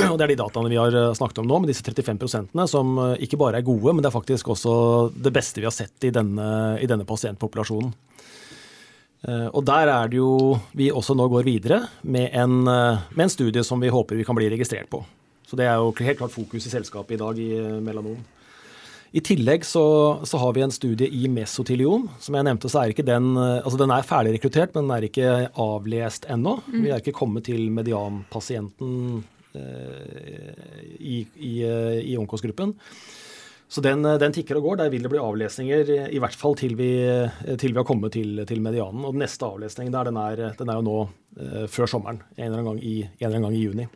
[0.09, 2.97] Og Det er de dataene vi har eh, snakket om nå, med disse 35% som
[3.05, 4.73] eh, ikke bare er gode, men det er faktisk også
[5.13, 6.49] det beste vi har sett i denne,
[6.81, 7.93] i denne pasientpopulasjonen.
[9.27, 13.25] Eh, og der er det jo vi også nå går videre med en, eh, med
[13.25, 15.03] en, studie som vi håper vi kan bli registrert på.
[15.45, 18.19] Så det er jo helt klart fokus i selskapet i dag i eh, melanom.
[19.11, 22.05] I tillegg så, så har vi en studie i mesotilion.
[22.21, 25.07] Som jeg nevnte, så er ikke den altså den er ferdig rekruttert, men den er
[25.07, 26.59] ikke avlest ennå.
[26.67, 26.83] Mm.
[26.83, 29.23] Vi er ikke kommet til medianpasienten
[29.57, 31.55] eh, i, i,
[32.13, 32.75] i onkosgruppen.
[33.69, 34.81] Så den, eh, den, tikker og går.
[34.81, 36.91] Der vil det bli avlesninger, i hvert fall til vi,
[37.61, 39.05] til vi har kommet til, til, medianen.
[39.05, 40.99] Og den neste avlesningen der, den er, den er jo nå
[41.37, 42.23] eh, før sommeren.
[42.37, 43.89] En eller, gang i, en eller annen gang i juni.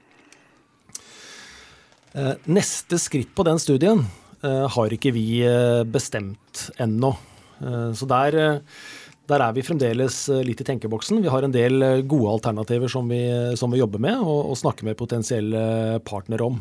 [2.14, 4.04] Eh, neste skritt på den studien
[4.46, 5.42] eh, har ikke vi
[5.90, 7.16] bestemt ennå.
[7.96, 8.60] så der,
[9.30, 11.22] der, er vi fremdeles litt i tenkeboksen.
[11.24, 13.22] Vi har en del gode alternativer som vi,
[13.56, 16.60] som vi jobber med og, og snakker med potensielle partnere om.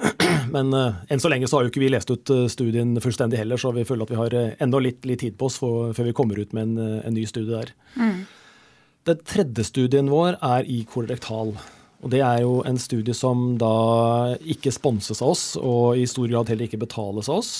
[0.54, 3.40] Men uh, enn så lenge så har jo ikke vi lest ut uh, studien fullstendig
[3.40, 5.92] heller, så vi føler at vi har uh, enda litt, litt, tid på oss for,
[5.96, 7.74] før vi kommer ut med en, en ny studie der.
[7.96, 8.24] Mm.
[9.08, 11.54] Den tredje studien vår er i kolorektal.
[12.00, 16.30] Og Det er jo en studie som da ikke sponses av oss, og i stor
[16.32, 17.50] grad heller ikke betales av oss,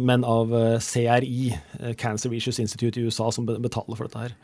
[0.00, 1.50] men av CRI,
[2.00, 4.36] Cancer Research Institute i USA, som betaler for dette her.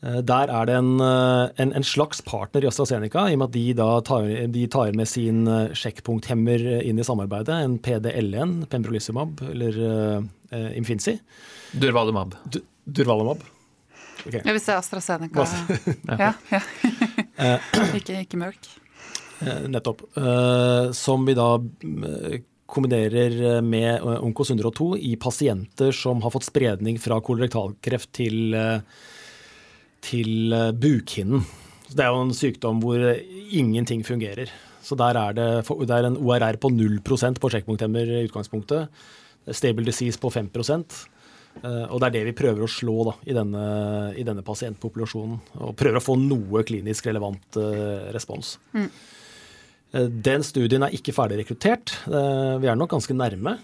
[0.00, 3.50] Eh, der er det en, eh, en, en, slags partner i AstraZeneca, i og med
[3.50, 7.52] at de da tar, de tar med sin eh, sjekkpunkthemmer inn i samarbeidet.
[7.52, 11.18] En PDL1, pembrolizumab, eller uh, Imfinzi.
[11.76, 12.36] Durvalumab.
[12.48, 13.44] Du, Durvalumab.
[14.24, 14.40] Okay.
[14.44, 15.46] Ja, hvis det er AstraZeneca.
[16.24, 16.62] ja, ja.
[17.98, 18.72] ikke, ikke mørk.
[19.68, 20.04] Nettopp.
[20.16, 21.52] Uh, som vi da
[22.70, 28.78] kombinerer med Onkos 102 i pasienter som har fått spredning fra kolorektalkreft til uh,
[30.04, 31.44] til eh, bukhinnen.
[31.90, 33.02] Det er jo en sykdom hvor
[33.50, 34.50] ingenting fungerer.
[34.82, 38.88] Så der er det, det er en ORR på 0% på sjekkpunkthemmer i utgangspunktet.
[39.50, 43.34] Stable disease på 5 eh, og det er det vi prøver å slå da, i,
[43.36, 43.64] denne,
[44.16, 45.40] i denne pasientpopulasjonen.
[45.66, 47.58] Og prøver å få noe klinisk relevant
[48.14, 48.58] respons.
[48.72, 48.90] Mm.
[50.22, 51.96] Den studien er ikke ferdig rekruttert.
[52.06, 53.56] Vi er nok ganske nærme.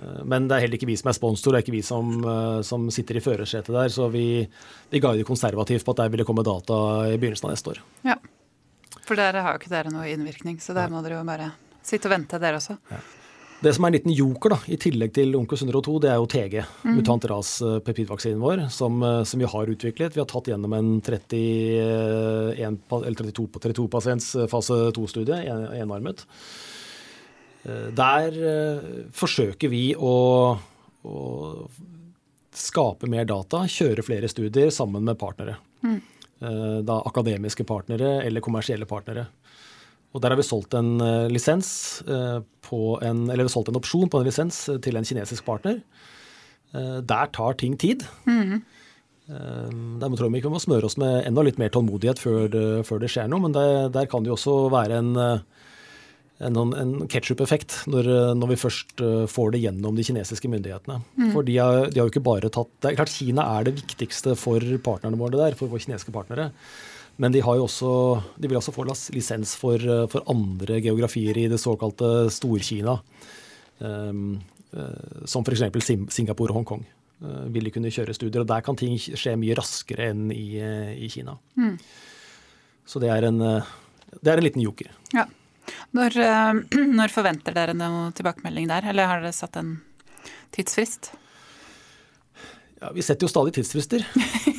[0.00, 2.16] Eh, men det er heller ikke vi som er sponsor, det er ikke vi som,
[2.24, 3.92] eh, som sitter i førersetet der.
[3.92, 4.26] Så vi,
[4.90, 7.84] vi guider konservativt på at der ville komme data i begynnelsen av neste år.
[8.06, 8.18] Ja,
[9.04, 12.08] for der har jo ikke dere noe innvirkning, så der må dere jo bare sitte
[12.08, 12.78] og vente, dere også.
[12.92, 13.00] Ja.
[13.60, 16.28] Det som er en liten joker, da, i tillegg til Onkos 102, det er jo
[16.32, 16.94] TG, mm.
[16.96, 20.16] mutant ras eh, pepidvaksinen vår, som, som, vi har utviklet.
[20.16, 25.42] Vi har tatt gjennom en 31, eller 32, 32 pasients fase 2-studie,
[25.76, 26.24] enarmet.
[26.24, 26.69] Eh,
[27.62, 30.14] der eh, forsøker vi å,
[31.04, 31.16] å,
[32.56, 35.58] skape mer data, kjøre flere studier sammen med partnere.
[35.84, 36.00] Mm.
[36.40, 39.26] Da akademiske partnere eller kommersielle partnere.
[40.16, 40.94] Og der har vi solgt en
[41.28, 42.00] lisens
[42.64, 45.82] på en, eller solgt en opsjon på en lisens til en kinesisk partner.
[46.72, 48.06] Der tar ting tid.
[48.24, 48.64] Mm.
[49.28, 53.04] Der tror jeg vi må smøre oss med enda litt mer tålmodighet før det, før
[53.04, 53.44] det skjer noe.
[53.44, 55.12] Men det, der kan det jo også være en
[56.40, 58.06] en, en ketsjup-effekt når,
[58.38, 61.00] når, vi først eh, får det gjennom de kinesiske myndighetene.
[61.18, 61.32] Mm.
[61.34, 63.76] For de har, de har, jo ikke bare tatt det er klart Kina er det
[63.76, 66.50] viktigste for partnerne våre der, for våre kinesiske partnere.
[67.20, 67.90] Men de, har jo også,
[68.40, 73.00] de vil også få lisens for, eh, for andre geografier i det såkalte Stor-Kina.
[73.80, 74.40] Um,
[75.26, 75.88] som f.eks.
[76.14, 76.82] Singapore og Hongkong.
[77.50, 78.44] Vil de kunne kjøre studier.
[78.44, 80.60] og Der kan ting skje mye raskere enn i,
[80.94, 81.34] i Kina.
[81.58, 81.72] Mm.
[82.86, 84.92] Så det er, en, det er en liten joker.
[85.16, 85.24] Ja.
[85.96, 86.60] Når, eh,
[86.98, 89.78] når, forventer dere noe tilbakemelding der, eller har dere satt en
[90.54, 91.12] tidsfrist?
[92.80, 94.06] Ja, Vi setter jo stadig tidsfrister.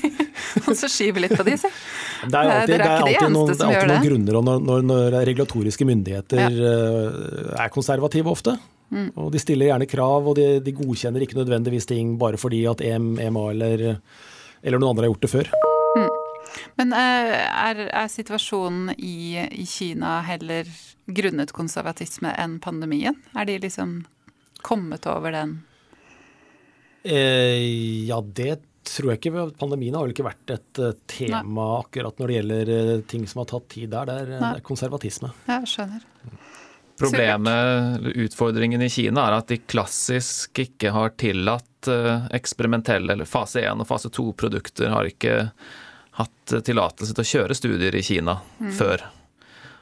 [0.67, 1.71] og så skyver litt på de, si.
[2.21, 5.15] Det er alltid, det er alltid, noen, det er alltid noen grunner når, når, når,
[5.26, 6.67] regulatoriske myndigheter ja.
[6.69, 8.54] Eh, er konservative ofte.
[8.93, 9.08] Mm.
[9.24, 12.84] Og De stiller gjerne krav, og de, de, godkjenner ikke nødvendigvis ting bare fordi at
[12.86, 13.86] EMA eller,
[14.62, 15.54] eller noen andre har gjort det før.
[16.82, 20.65] Men eh, er, er situasjonen i, i, Kina heller
[21.06, 23.20] grunnet konservatisme enn pandemien?
[23.38, 24.00] Er de liksom
[24.65, 25.60] kommet over den?
[27.04, 29.44] Eh, ja, det tror jeg ikke.
[29.60, 31.67] Pandemien har vel ikke vært et uh, tema Nei.
[31.84, 34.10] akkurat når det gjelder uh, ting som har tatt tid der.
[34.10, 35.30] Det er, det er konservatisme.
[35.50, 36.08] Ja, skjønner.
[37.02, 41.89] Problemet, utfordringen i Kina, er at de klassisk ikke har tillatt
[42.38, 45.38] eksperimentelle, eller fase 1 og fase 2-produkter har ikke
[46.22, 48.72] hatt tillatelse til å kjøre studier i Kina mm.
[48.78, 49.04] før.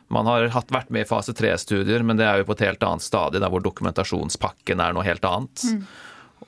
[0.10, 2.84] Man har hatt, vært med i fase tre-studier, men det er jo på et helt
[2.86, 5.66] annet stadie, der hvor dokumentasjonspakken er noe helt annet.
[5.70, 5.84] Mm.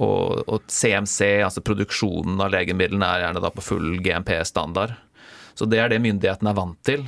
[0.01, 4.95] Og, og, CMC, altså produksjonen av legemidlene, er gjerne da på full GMP-standard.
[5.53, 7.05] Så det er det myndighetene er vant til.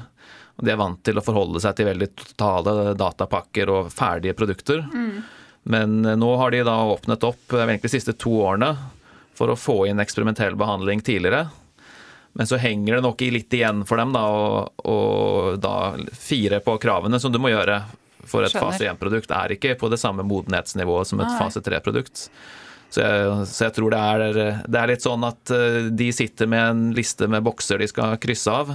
[0.61, 4.83] De er vant til å forholde seg til veldig totale datapakker og ferdige produkter.
[4.93, 5.23] Mm.
[5.73, 8.75] Men nå har de da åpnet opp egentlig de siste to årene
[9.33, 11.47] for å få inn eksperimentell behandling tidligere.
[12.33, 16.79] Men så henger det nok litt igjen for dem, da, og, og da fire på
[16.81, 17.83] kravene som du må gjøre
[18.23, 18.71] for et Skjønner.
[18.71, 21.39] fase 1-produkt, er ikke på det samme modenhetsnivået som et Nei.
[21.41, 22.25] fase 3-produkt.
[22.93, 26.49] Så jeg, så jeg, tror det er, det er litt sånn at eh, de sitter
[26.49, 28.73] med en liste med bokser de skal krysse av.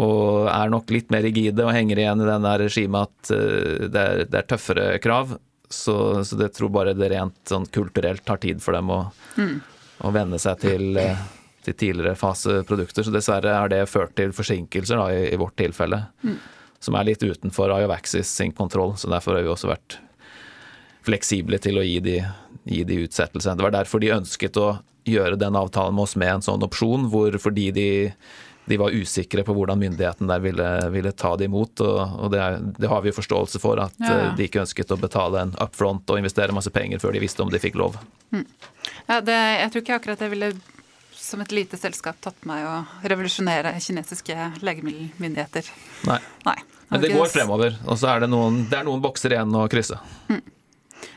[0.00, 4.04] Og er nok litt mer rigide og henger igjen i den regimet at eh, det
[4.04, 5.36] er, det er tøffere krav.
[5.68, 9.00] Så, så det tror bare det rent sånn kulturelt tar tid for dem å,
[9.36, 9.54] mm.
[10.06, 11.24] å venne seg til eh,
[11.64, 13.06] til tidligere faseprodukter.
[13.06, 16.04] Så dessverre har det ført til forsinkelser da, i, i, vårt tilfelle.
[16.24, 16.38] Mm.
[16.84, 18.96] Som er litt utenfor Iovaxis sin kontroll.
[19.00, 19.98] Så derfor har vi også vært
[21.04, 22.18] fleksible til å gi de,
[22.64, 23.56] gi de utsettelse.
[23.56, 24.74] Det var derfor de ønsket å
[25.04, 27.88] gjøre den avtalen med oss med en sånn opsjon, hvor fordi de,
[28.64, 31.82] de var usikre på hvordan myndigheten der ville, ville ta det imot.
[31.84, 34.12] Og, og det, er, det, har vi forståelse for, at ja.
[34.12, 34.30] ja.
[34.36, 37.52] de ikke ønsket å betale en upfront og investere masse penger før de visste om
[37.52, 38.00] de fikk lov.
[38.32, 38.46] Mm.
[39.10, 40.54] Ja, det, jeg tror ikke akkurat jeg ville
[41.24, 45.70] som et lite selskap tatt meg å revolusjonere kinesiske legemiddelmyndigheter.
[46.10, 46.20] Nei.
[46.46, 46.58] Nei.
[46.92, 49.64] Men det går fremover, og så er det noen, det er noen bokser igjen å
[49.72, 49.96] krysse.
[50.28, 50.42] Mm.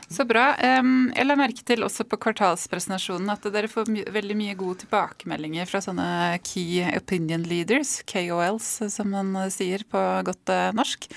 [0.08, 0.54] Så bra.
[0.56, 5.68] Jeg la merke til også på kvartalspresentasjonen at dere får my veldig mye gode tilbakemeldinger
[5.68, 6.08] fra sånne
[6.44, 11.08] key opinion leaders, KOLs som man sier på godt eh, norsk.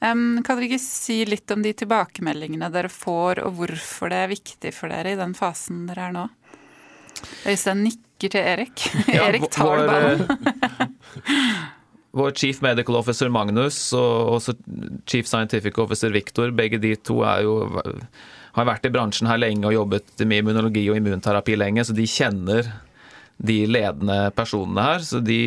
[0.00, 4.72] Kan dere ikke si litt om de tilbakemeldingene dere får, og hvorfor det er viktig
[4.76, 6.26] for dere i den fasen dere er nå?
[7.48, 8.82] Øystein nikker til Erik.
[9.14, 10.24] Ja, Erik tar ballen.
[12.18, 14.56] vår chief medical officer Magnus og også
[15.06, 17.54] chief scientific officer Victor, begge de to er jo,
[18.56, 22.08] har vært i bransjen her lenge og jobbet med immunologi og immunterapi lenge, så de
[22.08, 22.72] kjenner
[23.38, 25.04] de ledende personene her.
[25.06, 25.40] Så de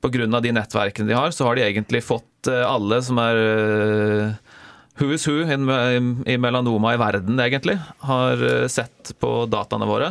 [0.00, 0.40] Pga.
[0.40, 4.56] de nettverkene de har, så har de egentlig fått eh, alle som er eh,
[5.00, 10.10] Who is who i melanoma i verden, egentlig, har eh, sett på dataene våre.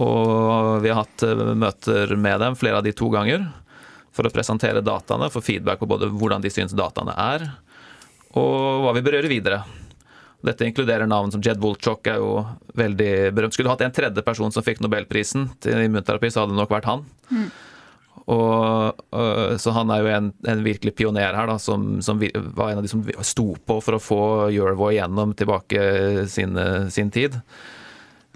[0.00, 3.44] Og vi har hatt eh, møter med dem, flere av de to ganger,
[4.16, 7.46] for å presentere dataene, få feedback på både hvordan de syns dataene er,
[8.38, 9.62] og hva vi bør gjøre videre.
[10.46, 12.44] Dette inkluderer navn som Jed Wolchok, er jo
[12.78, 13.54] veldig berømt.
[13.54, 16.72] Skulle du hatt en tredje person som fikk nobelprisen til immunterapi, så hadde det nok
[16.72, 17.02] vært han.
[17.28, 17.50] Mm.
[18.30, 19.02] Og,
[19.60, 22.20] så han er jo en, en virkelig pioner her, da, som, som,
[22.56, 25.82] var en av de som sto på for å få Eurvo igjennom tilbake
[26.30, 26.56] sin,
[26.94, 27.36] sin tid.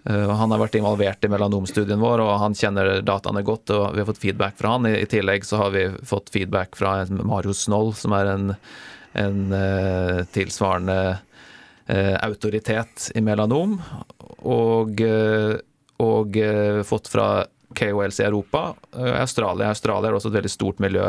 [0.05, 3.73] Eh, han har vært involvert i melanomstudien vår, og han kjenner dataene godt.
[3.73, 4.89] og Vi har fått feedback fra han.
[4.89, 8.53] I, tillegg så har vi fått feedback fra Marius Snoll, som er en,
[9.17, 13.79] en uh, tilsvarende uh, autoritet i melanom.
[14.45, 15.01] Og,
[16.05, 16.37] og
[16.85, 17.29] fått fra
[17.75, 18.75] KOLs i Europa.
[18.93, 21.07] Australia, Australia er også et veldig stort miljø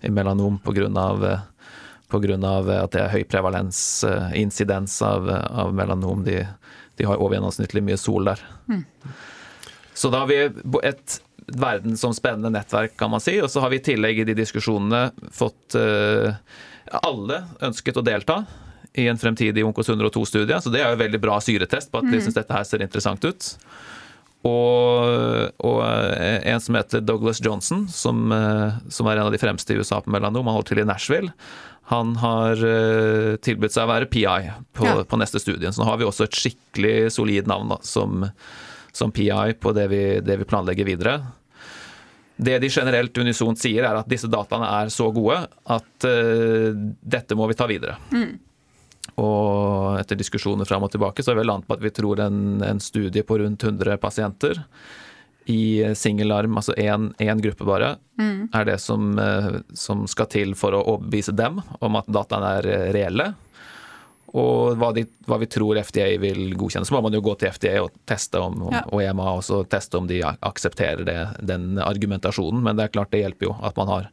[0.00, 0.88] i melanom pga.
[2.08, 6.24] at det er høy prevalens, insidens av, av melanom.
[6.24, 6.40] De,
[7.00, 8.42] de har overgjennomsnittlig mye sol der.
[8.68, 8.84] Mm.
[9.96, 10.38] Så da har vi
[10.86, 13.38] et verdensomspennende nettverk, kan man si.
[13.42, 16.30] Og så har vi i tillegg i de diskusjonene fått uh,
[17.02, 18.42] Alle ønsket å delta
[18.98, 22.18] i en fremtidig Onkos 102-studie, så det er jo veldig bra syretest på at de
[22.18, 22.24] mm.
[22.24, 23.50] syns dette her ser interessant ut.
[24.40, 29.38] Og, og, eh, en som heter Douglas Johnson, som, eh, som, er en av de
[29.38, 31.34] fremste i USA på melanom, han holder til i Nashville.
[31.90, 32.60] Han har
[33.42, 34.24] tilbudt seg å være PI
[34.78, 35.00] på, ja.
[35.02, 35.72] på, neste studie.
[35.74, 38.28] Så nå har vi også et skikkelig solid navn da, som,
[38.94, 41.16] som PI på det vi, det vi planlegger videre.
[42.40, 46.70] Det de generelt unisont sier, er at disse dataene er så gode at uh,
[47.02, 47.98] dette må vi ta videre.
[48.14, 48.38] Mm.
[49.20, 52.62] Og etter diskusjoner fram og tilbake så har vi landet på at vi tror en,
[52.64, 54.62] en studie på rundt 100 pasienter
[55.50, 58.50] i singelarm, altså én gruppe bare, mm.
[58.54, 62.72] er det som, uh, som, skal til for å overbevise dem om at dataene er
[62.96, 63.32] reelle
[64.30, 66.86] og hva, de, hva, vi tror FDA vil godkjenne.
[66.86, 68.84] Så må man jo gå til FDA og teste om, ja.
[68.86, 71.18] og EMA også teste om de aksepterer det,
[71.50, 72.62] den argumentasjonen.
[72.62, 74.10] Men det er klart det hjelper jo at man har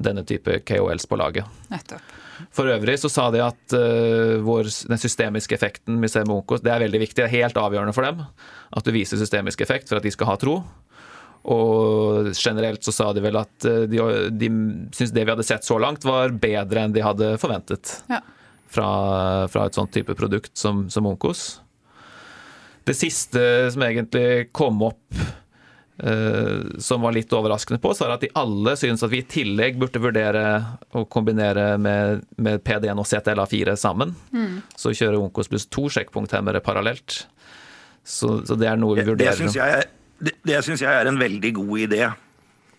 [0.00, 1.60] denne type KOLs på laget.
[1.72, 2.16] Nettopp.
[2.56, 6.62] For øvrig så sa de at uh, vår, den systemiske effekten vi ser med Onkos,
[6.64, 7.18] det er veldig viktig.
[7.20, 10.32] Det er helt avgjørende for dem at du viser systemisk effekt for at de skal
[10.32, 10.60] ha tro.
[11.50, 14.50] Og generelt så sa de vel at uh, de, de
[14.88, 17.98] syntes det vi hadde sett så langt var bedre enn de hadde forventet.
[18.08, 18.24] Ja
[18.70, 21.60] fra, fra et sånt type produkt som, som Onkos.
[22.86, 23.42] Det siste
[23.74, 25.36] som egentlig kom opp eh,
[26.80, 29.76] som var litt overraskende på, så er at de alle synes at vi i tillegg
[29.80, 30.44] burde vurdere
[30.96, 34.14] å kombinere med, med PD1 og CTLA4 sammen.
[34.32, 34.62] Mm.
[34.80, 37.24] Så kjøre Onkos pluss to sjekkpunkthemmere parallelt.
[38.00, 39.36] Så, så, det er noe vi vurderer.
[39.36, 39.84] Det, det syns jeg,
[40.48, 42.02] jeg, jeg, er en veldig god idé.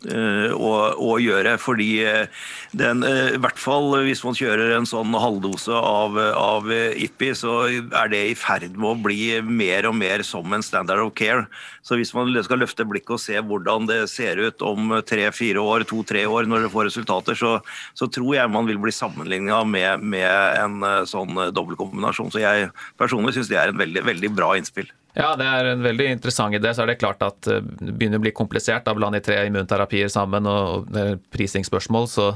[0.01, 1.59] Eh, å, å, gjøre.
[1.61, 6.71] Fordi eh, den, eh, i hvert fall hvis man kjører en sånn halvdose av, av
[6.73, 11.03] IPI, så er det i ferd med å bli mer og mer som en standard
[11.03, 11.45] of care.
[11.85, 15.85] Så hvis man skal løfte blikket og se hvordan det ser ut om tre-fire år,
[15.85, 17.59] to-tre år når det får resultater, så,
[17.93, 22.33] så, tror jeg man vil bli sammenligna med, med, en sånn dobbeltkombinasjon.
[22.33, 24.89] Så jeg personlig syns det er en veldig, veldig bra innspill.
[25.17, 26.71] Ja, det er en veldig interessant idé.
[26.75, 30.11] Så er det klart at eh, det begynner å bli komplisert å blande tre immunterapier
[30.11, 32.07] sammen og det er prisingsspørsmål.
[32.11, 32.31] så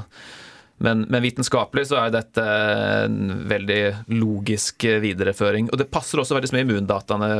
[0.76, 5.70] men, men, vitenskapelig så er dette en veldig logisk videreføring.
[5.72, 7.30] Og det passer også veldig med immundataene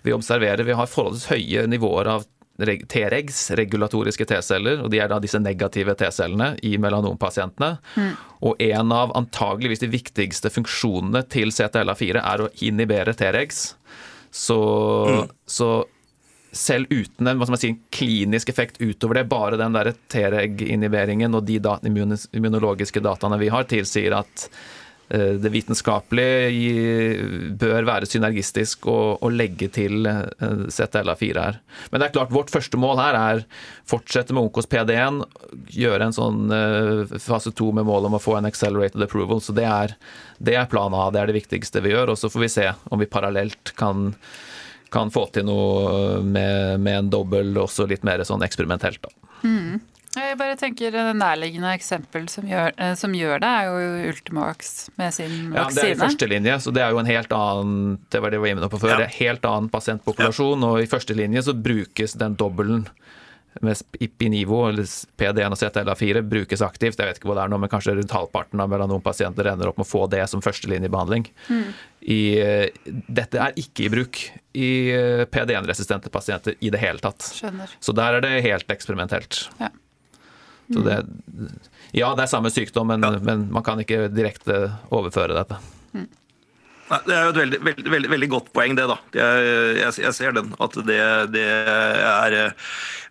[0.00, 0.64] vi observerer.
[0.64, 2.24] Vi har forholdsvis høye nivåer av
[2.60, 7.70] T-regs, regulatoriske T-celler, og de er da disse negative T-cellene i melanompasientene.
[7.96, 8.10] Mm.
[8.48, 13.62] Og en av antageligvis de viktigste funksjonene til CTLA4 er å inhibere T-regs.
[14.30, 14.60] Så,
[15.08, 15.32] mm.
[15.46, 15.70] så
[16.52, 19.74] selv uten en si, klinisk effekt utover det, bare den
[20.10, 21.58] T-reg-inhiberingen og de
[22.36, 24.48] immunologiske dataene vi har, tilsier at
[25.10, 31.58] det vitenskapelige bør være synergistisk og, legge til eh, ZLA4 her.
[31.90, 33.42] Men det er klart, vårt første mål her er
[33.88, 35.22] fortsette med Onkos PD1,
[35.74, 39.42] gjøre en sånn eh, fase to med mål om å få en accelerated approval.
[39.42, 39.96] Så det er,
[40.38, 42.14] det er planen A, det er det viktigste vi gjør.
[42.14, 44.10] Og så får vi se om vi parallelt kan,
[44.94, 49.02] kan få til noe med, med en dobbel, også litt mer sånn eksperimentelt.
[49.06, 49.32] da.
[49.46, 49.80] Mm.
[50.10, 54.72] Jeg bare tenker det nærliggende eksempel som gjør, eh, som gjør, det, er jo Ultimax
[54.98, 55.60] med sin vaksine.
[55.60, 58.34] Ja, Det er i første linje, så det er jo en helt annen det var
[58.34, 58.96] det vi var inne på før, ja.
[59.04, 60.66] det er helt annen pasientpopulasjon.
[60.66, 60.72] Ja.
[60.72, 62.88] Og i første linje så brukes den dobbelen
[63.60, 64.86] med Ipinivo, eller
[65.18, 66.98] PD1 og CTLA4, brukes aktivt.
[66.98, 69.80] Jeg vet ikke hva det er nå, men kanskje rundt halvparten av pasienter ender opp
[69.80, 71.26] med å få det som førstelinjebehandling.
[71.50, 71.68] Mm.
[72.00, 74.22] I, eh, dette er ikke i bruk
[74.54, 77.26] i eh, PD1-resistente pasienter i det hele tatt.
[77.36, 77.74] Skjønner.
[77.82, 79.48] Så der er det helt eksperimentelt.
[79.60, 79.70] Ja.
[80.70, 80.96] Så det,
[81.96, 83.18] ja, det er samme sykdom, men, ja.
[83.26, 84.62] men man kan ikke direkte
[84.94, 85.58] overføre dette.
[85.96, 86.08] Mm.
[86.90, 88.86] Nei, det er jo et veldig, veldig, veldig, veldig, godt poeng, det.
[88.90, 88.96] da.
[89.14, 90.54] Jeg, jeg, jeg ser den.
[90.62, 91.02] At det,
[91.34, 92.38] det er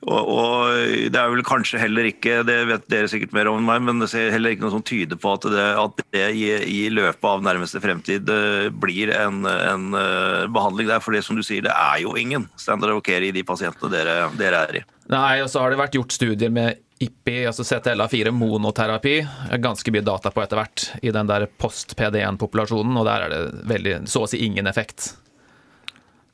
[0.08, 0.78] og, og,
[1.12, 4.04] det er vel kanskje heller ikke, det vet dere sikkert mer om enn meg, men
[4.04, 7.28] det ser heller ikke noe som tyder på at det, at det i, i, løpet
[7.28, 11.04] av nærmeste fremtid uh, blir en, en uh, behandling der.
[11.04, 13.91] For det som du sier, det er jo ingen standard of care i de pasientene
[13.91, 14.86] dere, dere er i.
[15.12, 19.28] Nei, og så har det vært gjort studier med IPI, altså CTLA4 monoterapi,
[19.64, 23.40] ganske mye data på etter hvert i den der post-PD1-populasjonen, og der er det
[23.71, 25.13] veldig, så å si ingen effekt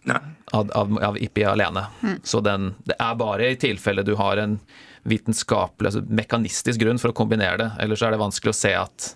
[0.09, 1.85] av, av, av, IPI alene.
[2.01, 2.17] Mm.
[2.23, 4.57] Så den, det er bare i tilfelle du har en
[5.05, 9.09] vitenskapelig, altså mekanistisk grunn for å kombinere det, ellers er det vanskelig å se at,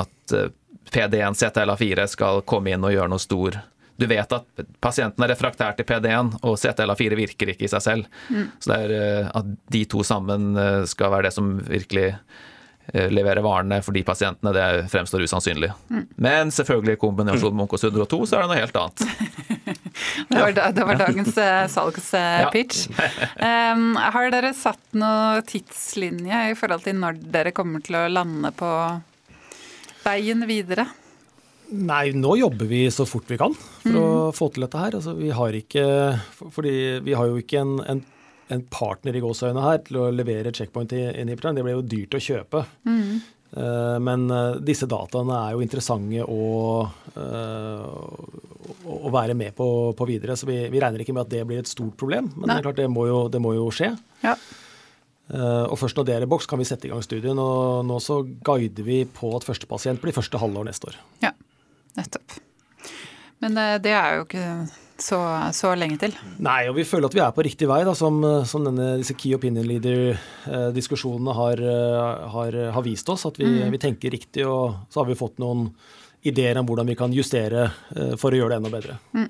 [0.00, 0.48] at eh,
[0.94, 3.60] PD1 CTLA4 skal komme inn og gjøre noe stor
[3.96, 8.08] du vet at pasienten er refraktær til PD1, og CTLA4 virker ikke i seg selv.
[8.28, 8.48] Mm.
[8.58, 13.06] Så det er eh, at de to sammen eh, skal være det som virkelig eh,
[13.12, 15.70] leverer varene for de pasientene, det fremstår usannsynlig.
[15.94, 16.08] Mm.
[16.26, 19.06] Men selvfølgelig i kombinasjon med Onkos 102 så er det noe helt annet.
[20.32, 21.38] det, var, det var dagens
[21.76, 22.88] salgspitch.
[23.38, 28.50] Um, har dere satt noe tidslinje i forhold til når dere kommer til å lande
[28.58, 28.74] på
[30.04, 30.90] veien videre?
[31.72, 34.00] Nei, nå jobber vi så fort vi kan for mm.
[34.00, 34.96] å få til dette her.
[34.98, 35.84] Altså, vi har ikke
[36.52, 38.02] Fordi vi har jo ikke en, en,
[38.52, 41.56] en partner i gåseøynene her til å levere checkpoint-inhibitoren.
[41.56, 42.64] Det blir jo dyrt å kjøpe.
[42.88, 43.22] Mm.
[43.54, 46.82] Uh, men uh, disse dataene er jo interessante å,
[47.14, 47.86] uh,
[48.90, 50.36] å være med på, på videre.
[50.36, 52.66] Så vi, vi, regner ikke med at det blir et stort problem, men det, er
[52.66, 53.94] klart det må jo, det må jo skje.
[54.26, 54.34] Ja.
[55.24, 57.38] Uh, og først når det er i boks, kan vi sette i gang studien.
[57.40, 60.98] Og nå så guider vi på at første pasient blir første halvår neste år.
[61.24, 61.32] Ja,
[61.98, 62.38] nettopp.
[63.44, 64.46] Men uh, det er jo ikke
[65.00, 65.20] så,
[65.56, 66.14] så, lenge til.
[66.44, 69.16] Nei, og vi føler at vi er på riktig vei, da, som, som denne, disse
[69.18, 71.64] Key Opinion Leader-diskusjonene har,
[72.34, 73.26] har, har, vist oss.
[73.26, 73.72] At vi, mm.
[73.74, 75.66] vi, tenker riktig, og så har vi fått noen
[76.24, 77.66] ideer om hvordan vi kan justere
[78.16, 78.96] for å gjøre det enda bedre.
[79.18, 79.28] Mm.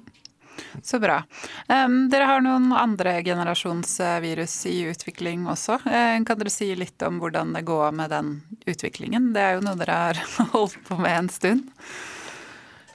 [0.83, 1.23] Så bra.
[1.69, 5.79] Um, dere har noen andre generasjonsvirus i utvikling også.
[5.85, 8.35] Um, kan dere si litt om hvordan det går med den
[8.67, 9.33] utviklingen?
[9.35, 10.23] Det er jo noe dere har
[10.55, 11.71] holdt på med en stund.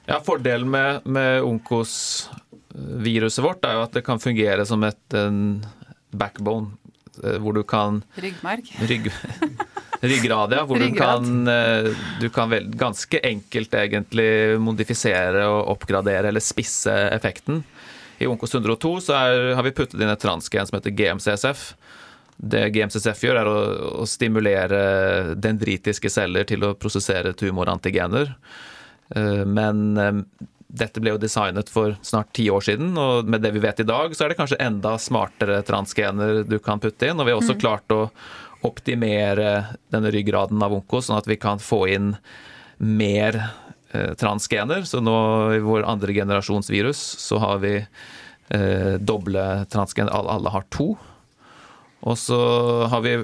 [0.09, 5.17] Ja, Fordelen med, med Onkos-viruset vårt er jo at det kan fungere som et
[6.09, 6.71] backbone,
[7.23, 8.71] eh, hvor du kan Ryggmerg.
[8.89, 9.11] Rygg,
[10.01, 10.63] Ryggrad, ja.
[10.65, 11.21] Hvor Ryggrad.
[11.21, 11.91] du kan, eh,
[12.21, 17.61] du kan vel, ganske enkelt egentlig modifisere og oppgradere eller spisse effekten.
[18.19, 21.67] I Onkos 102 så er, har vi puttet inn et transgen som heter GMCSF.
[22.39, 23.61] Det GMCSF gjør, er å,
[24.01, 24.81] å stimulere
[25.37, 28.33] dendritiske celler til å prosessere tumorantigener.
[29.15, 33.55] Eh, men eh, dette ble jo designet for snart ti år siden, og med det
[33.55, 37.17] vi vet i dag, så er det kanskje enda smartere transgener du kan putte inn.
[37.17, 37.61] Og vi har også mm.
[37.63, 38.03] klart å
[38.67, 42.13] optimere denne ryggraden av onko, sånn at vi kan få inn
[42.77, 43.39] mer
[43.91, 44.85] eh, transgener.
[44.85, 45.17] Så nå
[45.57, 50.13] i vår andre generasjons virus så har vi eh, doble transgener.
[50.13, 50.91] Alle, har to.
[51.99, 52.39] Og så
[52.93, 53.17] har vi,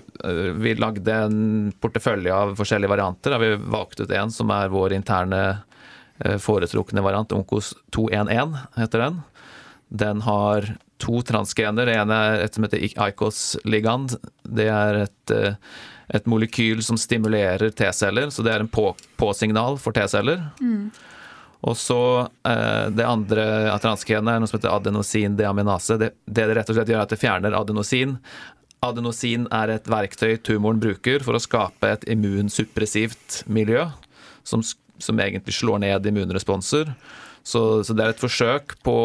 [0.60, 3.38] vi lagd en portefølje av forskjellige varianter.
[3.38, 5.46] Har vi valgt ut en som er vår interne
[6.40, 7.34] foretrukne variant.
[7.36, 9.18] Onkos 211 heter den.
[9.90, 11.86] Den har to transgener.
[11.86, 14.16] Det ene er et som heter ICOS-ligand.
[14.44, 15.58] Det er et, eh,
[16.10, 18.72] et, molekyl som stimulerer T-celler, så det er en
[19.18, 20.50] på-signal for T-celler.
[20.62, 20.92] Mm.
[21.66, 23.46] Og så eh, Det andre
[23.82, 26.00] transgenet er noe som heter adenosin-deaminase.
[26.00, 28.18] Det, det det rett og slett gjør, er at det fjerner adenosin.
[28.86, 33.88] Adenosin er et verktøy tumoren bruker for å skape et immunsuppressivt miljø,
[34.46, 34.62] som,
[35.02, 36.94] som egentlig slår ned immunresponser.
[37.44, 38.96] Så, så, det er et forsøk på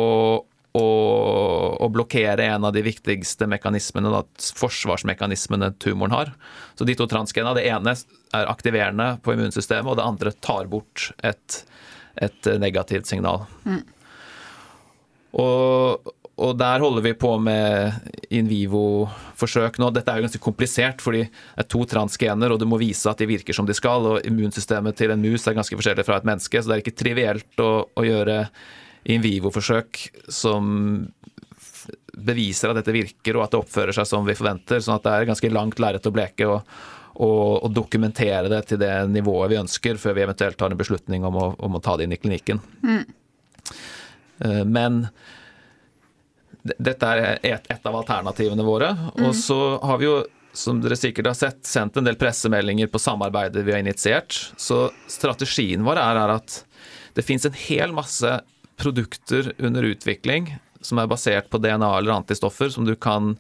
[0.71, 0.87] å,
[1.83, 4.23] å, blokkere en av de viktigste mekanismene, da,
[4.57, 6.33] forsvarsmekanismene tumoren har.
[6.79, 11.11] Så de to transgena, det ene er aktiverende på immunsystemet, og det andre tar bort
[11.27, 11.63] et,
[12.23, 13.45] et negativt signal.
[13.67, 13.83] Mm.
[15.41, 17.93] Og, og, der holder vi på med
[18.33, 19.91] in vivo-forsøk nå.
[19.95, 23.21] Dette er jo ganske komplisert, fordi det er to transgener, og du må vise at
[23.21, 24.09] de virker som de skal.
[24.09, 27.01] Og immunsystemet til en mus er ganske forskjellig fra et menneske, så det er ikke
[27.03, 28.45] trivielt å, å gjøre
[29.11, 30.73] in vivo-forsøk som
[32.21, 34.83] beviser at dette virker og at det oppfører seg som vi forventer.
[34.83, 36.75] sånn at det er ganske langt lerret å bleke og,
[37.17, 41.25] og, og, dokumentere det til det nivået vi ønsker, før vi eventuelt tar en beslutning
[41.27, 42.61] om å, om å ta det inn i klinikken.
[42.85, 43.03] Mm.
[44.45, 45.05] Eh, men
[46.63, 48.93] dette er et, et, av alternativene våre.
[49.17, 49.27] Mm.
[49.29, 50.17] Og så har vi jo,
[50.53, 54.37] som dere sikkert har sett, sendt en del pressemeldinger på samarbeidet vi har initiert.
[54.61, 56.61] Så strategien vår er, er at
[57.17, 58.41] det fins en hel masse
[58.81, 63.35] produkter under utvikling som er basert på DNA eller antistoffer som du kan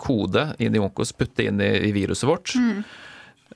[0.00, 2.54] kode inn i Onkos, putte inn i, i viruset vårt.
[2.56, 2.84] Mm.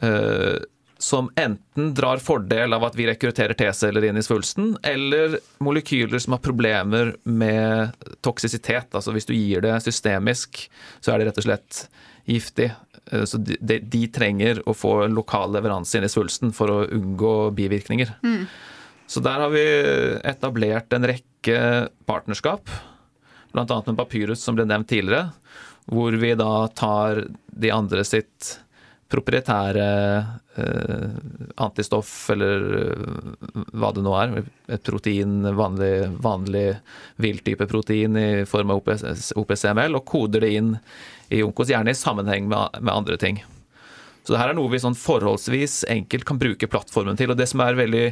[0.02, 0.58] Uh,
[0.98, 6.34] som enten drar fordel av at vi rekrutterer T-celler inn i svulsten, eller molekyler som
[6.34, 7.94] har problemer med
[8.26, 8.90] toksisitet.
[8.90, 10.64] Altså hvis du gir det systemisk,
[11.00, 11.80] så er det rett og slett
[12.26, 12.72] giftig.
[13.12, 17.34] Uh, så de, de, trenger å få lokal leveranse inn i svulsten for å unngå
[17.56, 18.16] bivirkninger.
[18.26, 18.44] Mm.
[19.08, 19.64] Så der har vi
[20.26, 21.58] etablert en rekke
[22.10, 22.66] partnerskap,
[23.54, 23.82] bl.a.
[23.86, 25.30] med Papyrus, som ble nevnt tidligere,
[25.88, 28.58] hvor vi da tar de andre sitt
[29.08, 29.84] proprietære
[30.60, 31.18] eh,
[31.56, 33.36] antistoff, eller eh,
[33.72, 34.34] hva det nå er,
[34.68, 35.92] et protein, vanlig,
[36.24, 36.66] vanlig
[37.16, 40.74] vill-type protein i form av OPS, OPCML, og koder det inn
[41.32, 43.40] i Onkos, gjerne i sammenheng med, med andre ting.
[44.24, 47.32] Så det her er noe vi sånn forholdsvis enkelt kan bruke plattformen til.
[47.32, 48.06] og Det som er veldig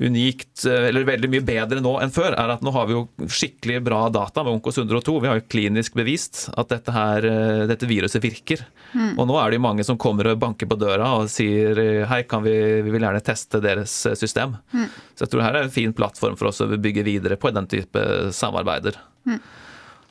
[0.00, 3.28] unikt, eh, eller veldig mye bedre nå enn før, er at nå har vi jo
[3.28, 5.16] skikkelig bra data med Onkos 102.
[5.20, 8.64] Vi har jo klinisk bevist at dette, her, eh, dette viruset virker.
[8.94, 9.18] Mm.
[9.18, 12.22] Og nå er det jo mange som kommer og banker på døra og sier hei,
[12.28, 14.56] kan vi, vi vil gjerne teste deres eh, system.
[14.72, 14.88] Mm.
[15.14, 17.68] Så jeg tror her er en fin plattform for oss å bygge videre på den
[17.70, 18.96] type samarbeider.
[19.28, 19.40] Mm.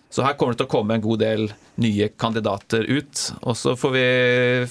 [0.10, 1.44] Så her kommer det til å komme en god del
[1.82, 3.22] nye kandidater ut.
[3.46, 4.06] Og så får, vi,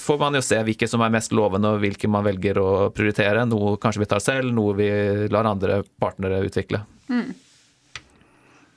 [0.01, 3.45] får, man jo se hvilke som er mest lovende, og hvilke man velger å prioritere.
[3.47, 4.89] Noe kanskje vi tar selv, noe vi
[5.31, 6.83] lar andre partnere utvikle.
[7.07, 7.31] Mm.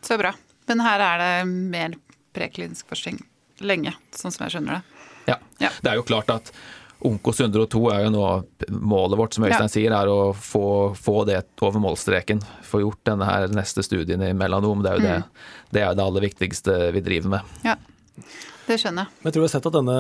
[0.06, 0.36] Så bra.
[0.70, 1.98] Men her er det mer
[2.36, 3.18] preklinisk forskning
[3.66, 5.08] lenge, sånn som jeg skjønner det.
[5.32, 5.38] Ja.
[5.62, 5.74] ja.
[5.82, 6.54] Det er jo klart at
[7.08, 8.26] Onkos 102 er jo nå
[8.70, 9.74] målet vårt, som Øystein ja.
[9.74, 12.44] sier, er å få, få, det over målstreken.
[12.68, 14.84] Få gjort denne her neste studien i melanom.
[14.86, 15.10] Det er jo mm.
[15.10, 17.58] det, det, er det aller viktigste vi driver med.
[17.66, 17.78] Ja,
[18.68, 19.18] det skjønner jeg.
[19.18, 19.98] Men jeg tror vi har sett at denne,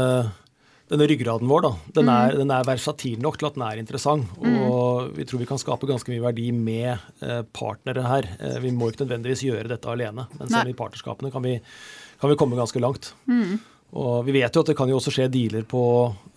[0.93, 2.14] denne ryggraden vår da, den, mm.
[2.14, 4.38] er, den er versatil nok til at den er interessant.
[4.38, 4.62] Mm.
[4.68, 6.93] Og vi tror vi kan skape ganske mye verdi med
[7.26, 8.30] eh, partnere her.
[8.38, 11.58] Eh, vi må ikke nødvendigvis gjøre dette alene, men selv i partnerskapene kan vi,
[12.22, 13.16] kan vi komme ganske langt.
[13.26, 13.58] Mm.
[13.91, 15.81] Og vi vet jo at det kan jo også skje dealer på,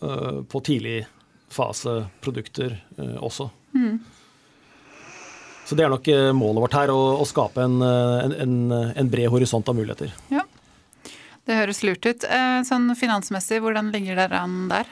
[0.02, 3.50] uh, på tidligfaseprodukter uh, eh, også.
[3.78, 3.98] Mm.
[5.64, 9.28] Så det er nok uh, målet vårt her, å, å skape en, en, en, bred
[9.32, 10.11] horisont av muligheter.
[10.34, 10.42] Ja,
[11.46, 12.24] det høres lurt ut.
[12.66, 14.86] Sånn finansmessig, hvordan ligger dere an der?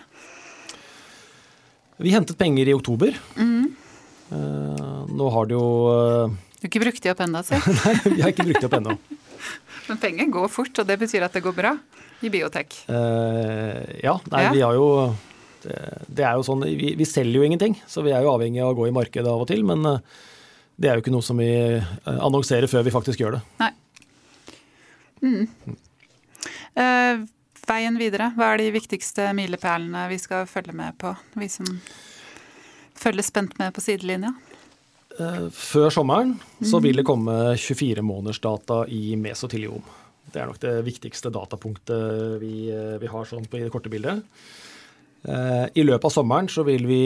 [2.03, 3.11] Vi hentet penger i oktober.
[3.41, 3.75] Mm.
[5.13, 5.67] Nå har det jo
[6.29, 7.55] Du har ikke brukt de opp ennå, si?
[7.81, 8.93] Nei, vi har ikke brukt de opp ennå.
[9.89, 11.73] Men penger går fort, og det betyr at det går bra?
[12.23, 12.75] I biotek?
[12.89, 14.53] Uh, ja, nei, ja.
[14.55, 14.87] vi har jo
[15.63, 18.63] det, det, er jo sånn, vi, vi, selger jo ingenting, så vi er jo avhengig
[18.63, 19.65] av å gå i markedet av og til.
[19.67, 20.01] Men uh,
[20.77, 21.87] det er jo ikke noe som vi uh,
[22.19, 23.45] annonserer før vi faktisk gjør det.
[23.63, 23.73] Nei.
[25.23, 25.47] Mm.
[27.69, 31.13] veien videre, hva er de viktigste milepælene vi skal følge med på?
[31.39, 31.69] Vi som
[32.99, 34.33] følger spent med på sidelinja?
[35.55, 36.33] Før sommeren
[36.67, 39.85] så vil det komme 24 måneders data i mesoteliom.
[40.31, 43.91] Det er nok det viktigste datapunktet vi, eh, vi har sånn på i det korte
[43.93, 44.23] bildet.
[45.29, 47.03] Eh, I løpet av sommeren så vil vi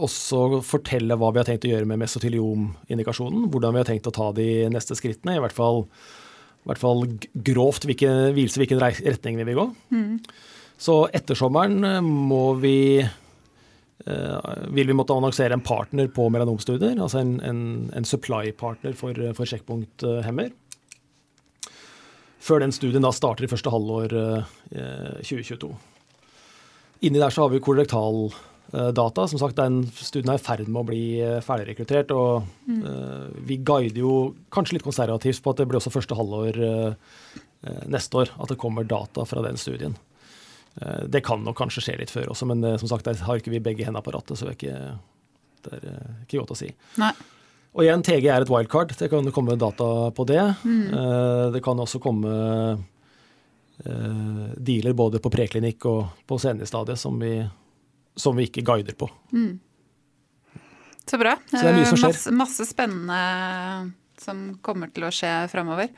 [0.00, 3.48] også fortelle hva vi har tenkt å gjøre med mesoteliomindikasjonen.
[3.50, 5.36] Hvordan vi har tenkt å ta de neste skrittene.
[5.36, 5.84] I hvert fall,
[6.64, 9.66] i hvert fall grovt hvilke, vise hvilken retning vi vil gå.
[9.94, 10.14] Mm.
[10.80, 12.78] Så etter sommeren eh, må vi
[14.00, 17.58] vil vi måtte annonsere en partner på melanomstudier, altså en, en,
[17.92, 20.54] en supply-partner for, for sjekkpunkthemmer
[22.40, 24.14] før den studien da starter i første halvår
[25.22, 25.70] 2022.
[25.70, 25.86] Eh,
[27.08, 29.24] Inni der så har vi kolorektaldata.
[29.28, 32.12] Som sagt, den studien er i ferd med å bli eh, ferdigrekruttert.
[32.12, 32.84] Og mm.
[33.48, 34.14] vi guider jo
[34.52, 36.60] kanskje litt konservativt på at det blir også første halvår
[37.92, 39.92] neste år at det kommer data fra den studien.
[41.12, 43.60] Det kan nok kanskje skje litt før også, men som sagt, der har ikke vi
[43.60, 44.78] begge hendene på rattet, så det er ikke,
[45.66, 46.70] det er ikke godt å si.
[47.02, 47.10] Nei.
[47.70, 48.92] Og igjen, TG er et wildcard.
[48.98, 50.42] Det kan komme data på det.
[50.66, 50.86] Mm.
[50.90, 52.32] Eh, det kan også komme
[53.84, 57.36] eh, dealer både på preklinikk og på senestadiet som vi,
[58.18, 59.10] som vi ikke guider på.
[59.30, 59.60] Mm.
[61.06, 61.36] Så bra.
[61.46, 62.14] Så det er mye som skjer.
[62.14, 63.22] Masse, masse spennende
[64.20, 65.88] som kommer til å skje framover.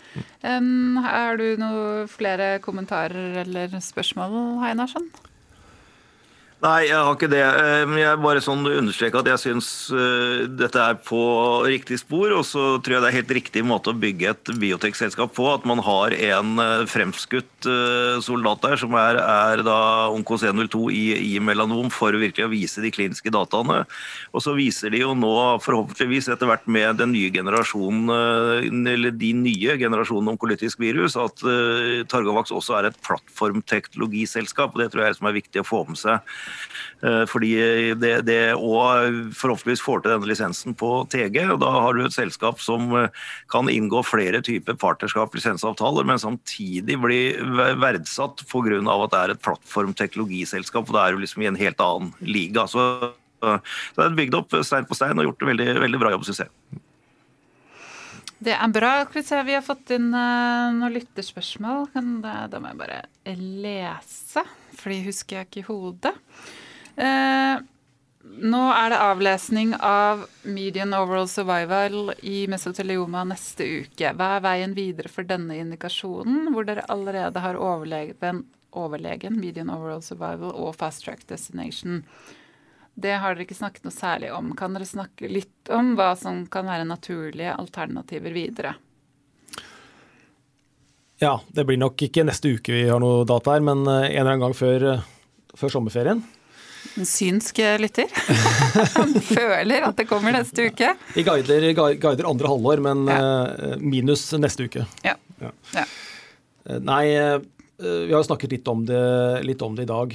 [0.44, 5.08] Um, har du noen flere kommentarer eller spørsmål, Heinarsson?
[6.62, 7.42] Nei, jeg har ikke det.
[7.42, 11.18] Eh, jeg bare sånn understreker at jeg syns uh, dette er på
[11.66, 12.30] riktig spor.
[12.36, 15.48] Og så tror jeg det er helt riktig måte å bygge et biotekselskap på.
[15.50, 17.48] At man har en uh, fremskutt
[18.22, 22.82] soldat der, som er, er da Onkos 102 i, i, melanom, for virkelig å vise
[22.82, 23.84] de kliniske dataene.
[24.34, 25.30] Og så viser de jo nå,
[25.62, 28.10] forhåpentligvis etter hvert med den nye generasjonen,
[28.90, 31.46] eller de nye generasjonene onkolytisk virus, at
[32.10, 34.74] Targovax også er et plattformteknologiselskap.
[34.74, 36.34] og Det tror jeg er som er viktig å få med seg.
[37.02, 37.52] Eh, fordi
[37.98, 41.40] det, det og forhåpentligvis får til denne lisensen på TG.
[41.54, 46.22] og Da har du et selskap som eh, kan inngå flere typer partnerskap, lisensavtaler, men
[46.22, 47.22] samtidig bli
[47.82, 48.78] verdsatt pga.
[48.78, 50.86] at det er et plattformteknologiselskap.
[50.86, 52.68] og Det er jo liksom i en helt annen liga.
[52.70, 53.58] Så så
[53.96, 56.44] det er bygd opp stein på stein og gjort en veldig, veldig bra jobb, syns
[56.44, 56.80] jeg.
[58.38, 58.92] Det er bra.
[59.10, 61.88] Vi har fått inn noen lytterspørsmål.
[61.90, 63.00] Da må jeg bare
[63.34, 64.46] lese
[64.76, 66.14] for de husker jeg ikke i hodet.
[66.96, 67.62] Eh,
[68.22, 74.12] nå er det avlesning av median overall survival i mesotelioma neste uke.
[74.16, 80.04] Hva er veien videre for denne indikasjonen, hvor dere allerede har overlegen, overlegen median overall
[80.06, 82.04] survival og fast track destination?
[82.94, 84.52] Det har dere ikke snakket noe særlig om.
[84.56, 88.76] Kan dere snakke litt om hva som kan være naturlige alternativer videre?
[91.22, 94.24] Ja, det blir nok ikke neste uke vi har noe data her, men eh, en
[94.24, 95.04] eller annen gang før, eh,
[95.54, 96.22] før sommerferien.
[96.98, 98.10] En synsk lytter.
[98.98, 100.90] Han føler at det kommer neste uke.
[101.14, 103.20] Vi guider, guider andre halvår, men ja.
[103.78, 104.82] minus neste uke.
[105.06, 105.14] Ja.
[105.40, 105.52] ja.
[105.76, 105.86] ja.
[106.82, 107.04] Nei,
[107.78, 109.00] vi har jo snakket litt om, det,
[109.46, 110.12] litt om det i dag.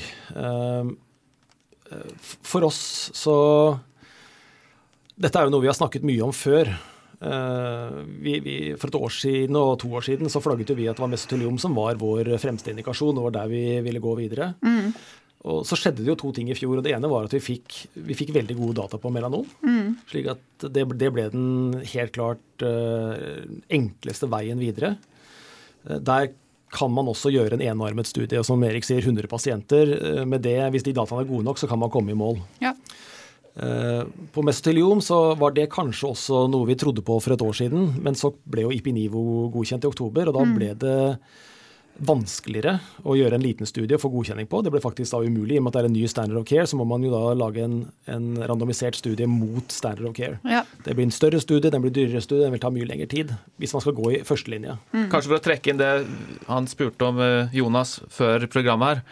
[2.52, 2.84] For oss
[3.16, 3.38] så
[5.18, 6.76] Dette er jo noe vi har snakket mye om før.
[7.18, 11.00] Eh, vi, vi, for et år siden og to år siden så flagget vi at
[11.00, 14.54] det var mesoteliom som var vår fremste indikasjon, og var der vi ville gå videre.
[14.62, 14.94] Mm.
[15.48, 16.78] Og Så skjedde det jo to ting i fjor.
[16.78, 19.46] og Det ene var at vi fikk, vi fikk veldig gode data på melanom.
[19.64, 19.96] Mm.
[20.10, 24.98] slik at det, det, ble den helt klart uh, enkleste veien videre.
[25.88, 26.34] Uh, der
[26.74, 29.94] kan man også gjøre en enarmet studie, og som Erik sier, 100 pasienter.
[30.02, 32.42] Uh, med det, Hvis de dataene er gode nok, så kan man komme i mål.
[32.60, 32.74] Ja.
[33.58, 34.04] Eh,
[34.34, 37.92] på mesoteliom så var det kanskje også noe vi trodde på for et år siden,
[38.06, 40.58] men så ble jo Ipinivo godkjent i oktober, og da mm.
[40.58, 40.98] ble det
[41.98, 42.76] vanskeligere
[43.10, 44.60] å gjøre en liten studie og få godkjenning på.
[44.62, 45.56] Det ble faktisk da umulig.
[45.56, 47.10] I og med at det er en ny standard of care, så må man jo
[47.10, 47.80] da lage en,
[48.14, 50.38] en randomisert studie mot standard of care.
[50.46, 50.62] Ja.
[50.86, 53.34] Det blir en større studie, den blir dyrere studie, den vil ta mye lengre tid
[53.58, 54.78] hvis man skal gå i førstelinja.
[54.94, 55.10] Mm.
[55.10, 55.92] Kanskje for å trekke inn det
[56.46, 59.04] han spurte om eh, Jonas før programmet her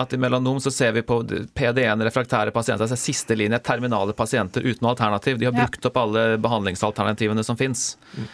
[0.00, 4.64] at i melanom så ser vi på PD1 refraktære pasienter, altså siste linje, terminale pasienter
[4.64, 5.38] uten alternativ.
[5.38, 5.66] De har ja.
[5.66, 7.92] brukt opp alle behandlingsalternativene som fins.
[8.16, 8.30] Mm.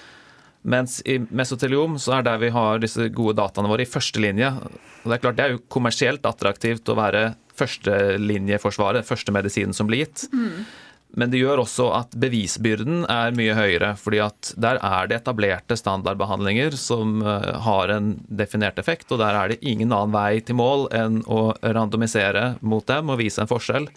[0.76, 4.48] Mens i mesoteliom så er der vi har disse gode dataene våre i førstelinje.
[5.04, 9.88] Og det er klart det er jo kommersielt attraktivt å være førstelinjeforsvaret, første medisinen som
[9.88, 10.26] blir gitt.
[10.34, 10.64] Mm.
[11.14, 15.78] Men det gjør også at bevisbyrden er mye høyere, fordi at der er det etablerte
[15.78, 20.58] standardbehandlinger som eh, har en definert effekt, og der er det ingen annen vei til
[20.58, 23.88] mål enn å randomisere mot dem og vise en forskjell.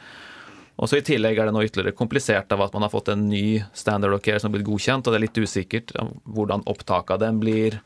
[0.80, 3.28] Og så I tillegg er det nå ytterligere komplisert av at man har fått en
[3.28, 5.92] ny standard of care som har blitt godkjent, og det er litt usikkert
[6.24, 7.82] hvordan opptaket av den blir.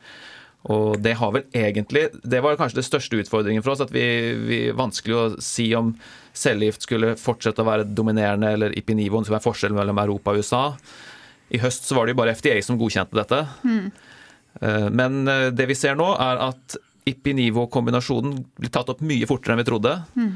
[0.70, 4.06] Og det har vel egentlig Det var kanskje det største utfordringen for oss, at vi,
[4.46, 5.90] vi vanskelig å si om
[6.34, 10.64] cellegift skulle fortsette å være dominerende, eller Ipinivoen skulle være forskjellen mellom Europa og USA.
[11.54, 13.44] I høst så var det jo bare FDA som godkjente dette.
[13.62, 13.86] Mm.
[14.94, 19.60] Men eh, det vi ser nå, er at Ipinivo-kombinasjonen blir tatt opp mye fortere enn
[19.60, 19.94] vi trodde.
[20.16, 20.30] Mm.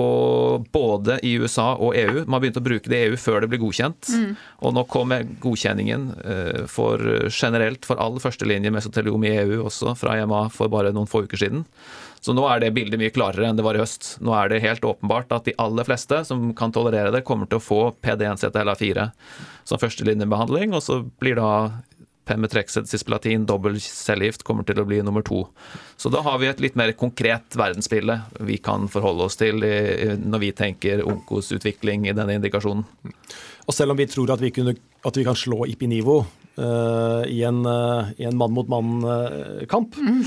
[0.00, 2.22] Og både i USA og EU.
[2.24, 4.10] Man har begynt å bruke det i EU før det ble godkjent.
[4.12, 4.34] Mm.
[4.64, 10.18] Og nå kommer godkjenningen eh, for generelt for all førstelinje mesoteliom i EU også fra
[10.20, 11.64] EMA for bare noen få uker siden.
[12.20, 14.16] Så nå er det bildet mye klarere enn det var i høst.
[14.20, 17.60] Nå er det helt åpenbart at de aller fleste som kan tolerere det, kommer til
[17.60, 19.06] å få PD1-CTLA4
[19.68, 21.52] som førstelinjebehandling, og så blir da
[22.30, 25.40] Pemetrexed, cisplatin, dobbel cellegift kommer til å bli nummer to.
[25.98, 30.42] Så da har vi et litt mer konkret verdensbilde vi kan forholde oss til når
[30.44, 32.84] vi tenker onkosutvikling i denne indikasjonen.
[33.66, 36.20] Og selv om vi tror at vi, kunne, at vi kan slå Ipinivo
[36.60, 40.18] uh, i en, uh, en mann-mot-mann-kamp, mm.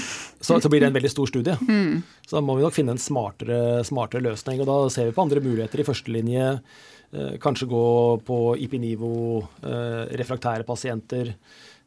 [0.42, 1.58] så, så, blir det en veldig stor studie.
[1.62, 2.02] Mm.
[2.26, 4.64] Så da må vi nok finne en smartere, smartere, løsning.
[4.64, 6.48] og Da ser vi på andre muligheter i førstelinje.
[7.14, 7.86] Uh, kanskje gå
[8.26, 9.14] på Ipinivo,
[9.62, 11.36] refraktære pasienter.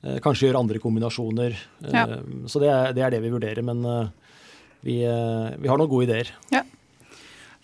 [0.07, 1.57] Eh, kanskje gjøre andre kombinasjoner.
[1.89, 2.05] Ja.
[2.05, 3.65] Eh, så det er, det er, det vi vurderer.
[3.67, 4.39] Men eh,
[4.87, 6.33] vi, vi, har noen gode ideer.
[6.55, 6.63] Ja.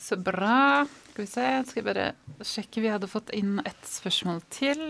[0.01, 0.85] Så bra.
[1.13, 2.07] Skal vi se, skal vi bare
[2.41, 2.83] sjekke.
[2.83, 4.81] Vi hadde fått inn et spørsmål til.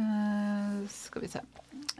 [0.00, 1.44] Uh, skal vi se.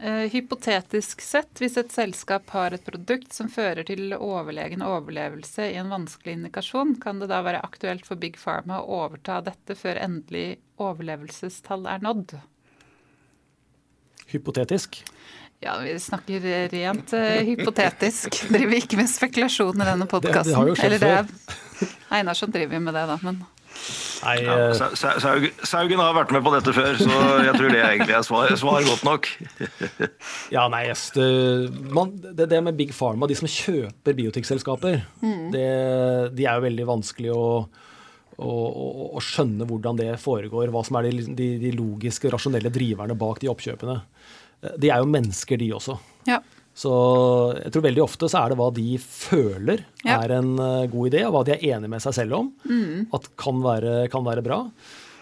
[0.01, 5.77] Uh, hypotetisk sett, hvis et selskap har et produkt som fører til overlegen overlevelse i
[5.77, 10.01] en vanskelig indikasjon, kan det da være aktuelt for Big Pharma å overta dette før
[10.01, 10.47] endelig
[10.81, 12.39] overlevelsestall er nådd?
[14.31, 15.03] hypotetisk?
[15.59, 18.41] Ja, vi snakker rent uh, hypotetisk.
[18.49, 20.49] Driver ikke med spekulasjon i denne podkasten.
[20.49, 22.37] Det, det, har jo skjedd før.
[22.39, 23.17] som driver med det, da.
[23.25, 23.43] men...
[24.21, 28.17] Nei, ja, eh, Saugen har vært med på dette før, så jeg tror det egentlig
[28.17, 29.29] er svar, svar godt nok.
[30.55, 31.27] ja, nei, yes, det,
[31.93, 35.47] man, det, det, med Big Pharma, de som kjøper biotekselskaper, mm.
[35.53, 37.45] de er jo veldig vanskelig å
[38.41, 43.41] å, skjønne hvordan det foregår, hva som er de, de, de, logiske, rasjonelle driverne bak
[43.41, 43.99] de oppkjøpene.
[44.81, 45.97] De er jo mennesker, de også.
[46.29, 46.39] Ja.
[46.81, 46.91] Så
[47.59, 50.17] jeg tror veldig ofte så er det hva de føler ja.
[50.17, 53.11] er en uh, god idé, og hva de er enige med seg selv om mm.
[53.17, 54.63] at kan være, kan være, bra.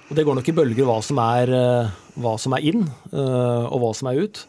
[0.10, 3.66] Og det går nok i bølger hva som er, uh, hva som er inn, uh,
[3.68, 4.44] og hva som er ut.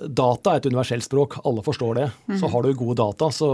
[0.00, 2.08] Data er et universelt språk, alle forstår det.
[2.30, 2.36] Mm.
[2.40, 3.50] Så har du gode data, så,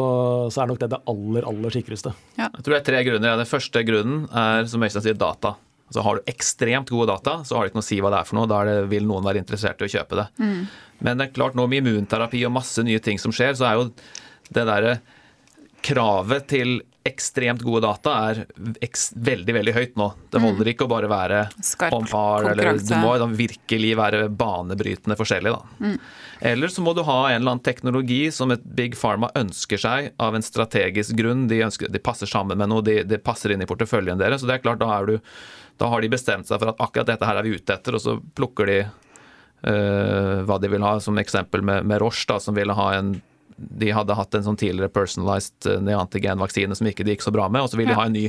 [0.48, 2.14] så, er nok det det aller, aller sikreste.
[2.38, 2.48] Ja.
[2.48, 3.40] Jeg tror det er tre grunner.
[3.42, 5.56] Den første grunnen er som Øystein sier, data.
[5.86, 8.20] Altså Har du ekstremt gode data, så har det ikke noe å si hva det
[8.20, 8.50] er for noe.
[8.50, 10.26] Da det, vil noen være interessert i å kjøpe det.
[10.42, 10.64] Mm.
[11.06, 13.78] Men det er klart nå med immunterapi og masse nye ting som skjer, så er
[13.78, 13.86] jo
[14.56, 14.96] det derre
[15.86, 18.40] kravet til ekstremt gode data er
[19.14, 20.08] veldig veldig høyt nå.
[20.32, 24.22] Det holder ikke å bare være Skarp on par, eller du må da virkelig være
[24.28, 25.52] banebrytende forskjellig.
[25.54, 25.92] Da.
[26.50, 30.10] Eller så må du ha en eller annen teknologi som et Big Pharma ønsker seg
[30.22, 31.46] av en strategisk grunn.
[31.50, 34.42] De, ønsker, de passer sammen med noe, de, de passer inn i porteføljen deres.
[34.42, 35.32] Så det er klart, da, er du,
[35.80, 38.02] da har de bestemt seg for at akkurat dette her er vi ute etter, og
[38.02, 42.56] så plukker de eh, hva de vil ha, som eksempel med, med Roche, da, som
[42.58, 43.16] ville ha en
[43.56, 47.48] de hadde hatt en sånn tidligere personalized eh, neantigen-vaksine som ikke det gikk så bra
[47.48, 48.00] med, og så ville de Ja.
[48.02, 48.26] ha en ny.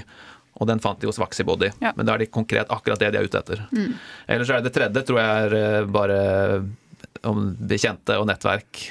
[0.58, 1.70] Og den fant de hos Vaxibody.
[1.84, 1.92] Ja.
[1.96, 3.60] Men da er de konkret akkurat det de er ute etter.
[4.28, 6.18] Ellers er det tredje, tror jeg, er eh, bare
[7.30, 8.88] om bekjente og nettverk.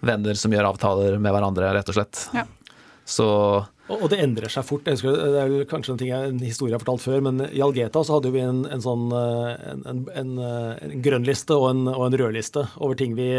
[0.00, 2.22] Venner som gjør avtaler med hverandre, rett og slett.
[2.36, 2.44] Ja.
[3.04, 3.26] Så
[3.90, 4.86] Og, det endrer seg fort.
[4.86, 7.62] Husker, det er kanskje en, ting jeg, en historie jeg har fortalt før, men i
[7.64, 11.66] Algeta så hadde vi en, en sånn eh, en, en, en, eh, grønn liste og
[11.72, 13.30] en, og en rød liste over ting vi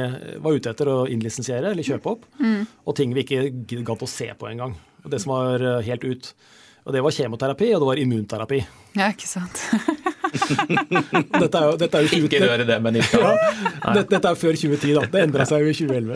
[0.44, 3.46] var ute etter å innlisensiere eller kjøpe opp, og ting vi ikke
[3.88, 4.76] gadd å se på engang.
[5.06, 6.34] Og Det som var eh, helt ut.
[6.82, 8.60] Og det var kjemoterapi, og det var immunterapi.
[8.98, 9.60] Ja, ikke sant.
[11.42, 13.20] Dette er jo, dette er jo 20, ikke røre det men ikke.
[13.20, 13.32] ja,
[13.98, 15.04] dette, dette er før 2010, da.
[15.12, 16.16] Det endra seg jo i 2011.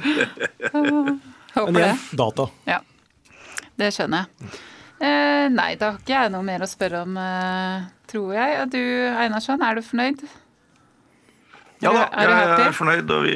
[1.56, 1.86] Håper Men det.
[1.86, 2.48] igjen, data.
[2.70, 2.80] Ja,
[3.78, 4.50] det skjønner jeg.
[5.06, 8.58] Eh, nei, da har ikke jeg noe mer å spørre om, eh, tror jeg.
[8.64, 8.82] Og Du
[9.20, 10.24] Einarsson, er du fornøyd?
[11.84, 12.64] Ja da, Er jeg happy?
[12.64, 13.34] er fornøyd, og vi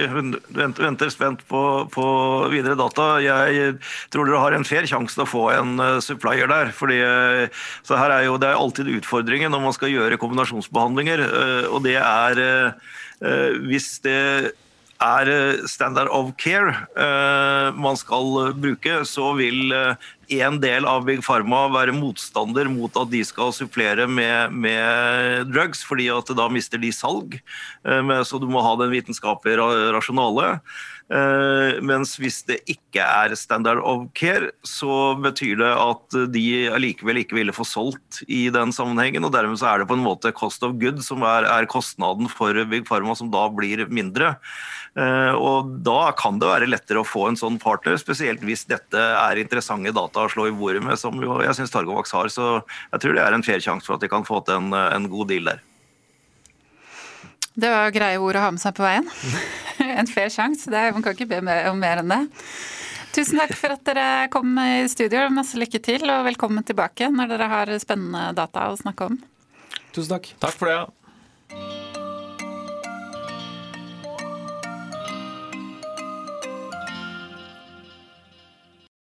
[0.56, 1.62] venter, venter spent på,
[1.92, 2.06] på
[2.50, 3.20] videre data.
[3.22, 3.74] Jeg
[4.10, 6.72] tror dere har en fair sjanse til å få en eh, supplier der.
[6.72, 7.50] fordi eh,
[7.84, 11.20] så her er jo, Det er alltid utfordringen når man skal gjøre kombinasjonsbehandlinger.
[11.28, 12.74] eh, og det er
[13.68, 14.54] Hvis det
[15.04, 15.28] er
[15.68, 16.88] standard of care
[17.76, 19.74] man skal bruke, så vil
[20.30, 25.82] en del av Big Pharma være motstander mot at de skal supplere med, med drugs,
[25.88, 27.40] fordi at da mister de salg.
[27.86, 30.60] Eh, Så du må ha den vitenskapelige ra- rasjonale.
[31.10, 37.24] Eh, Mens hvis det ikke er standard of care, så betyr det at de allikevel
[37.24, 39.26] ikke ville få solgt i den sammenhengen.
[39.26, 42.54] og Dermed så er det på en måte cost of good, som er, kostnaden for
[42.70, 44.36] Big Pharma, som da blir mindre.
[44.96, 49.00] Eh, Og da kan det være lettere å få en sånn partner, spesielt hvis dette
[49.00, 52.30] er interessante data å slå i bordet med, som jo jeg syns Targovax har.
[52.30, 52.62] Så
[52.94, 55.10] jeg tror det er en fair sjanse for at de kan få til en, en
[55.10, 55.66] god deal der.
[57.60, 59.08] Det var greie ord å ha med seg på veien.
[60.00, 60.70] en fair sjanse.
[60.70, 61.42] Man kan ikke be
[61.72, 62.22] om mer enn det.
[63.16, 65.26] Tusen takk for at dere kom i studio.
[65.34, 69.20] Masse lykke til, og velkommen tilbake når dere har spennende data å snakke om.
[69.92, 70.32] Tusen takk.
[70.40, 70.78] Takk for det.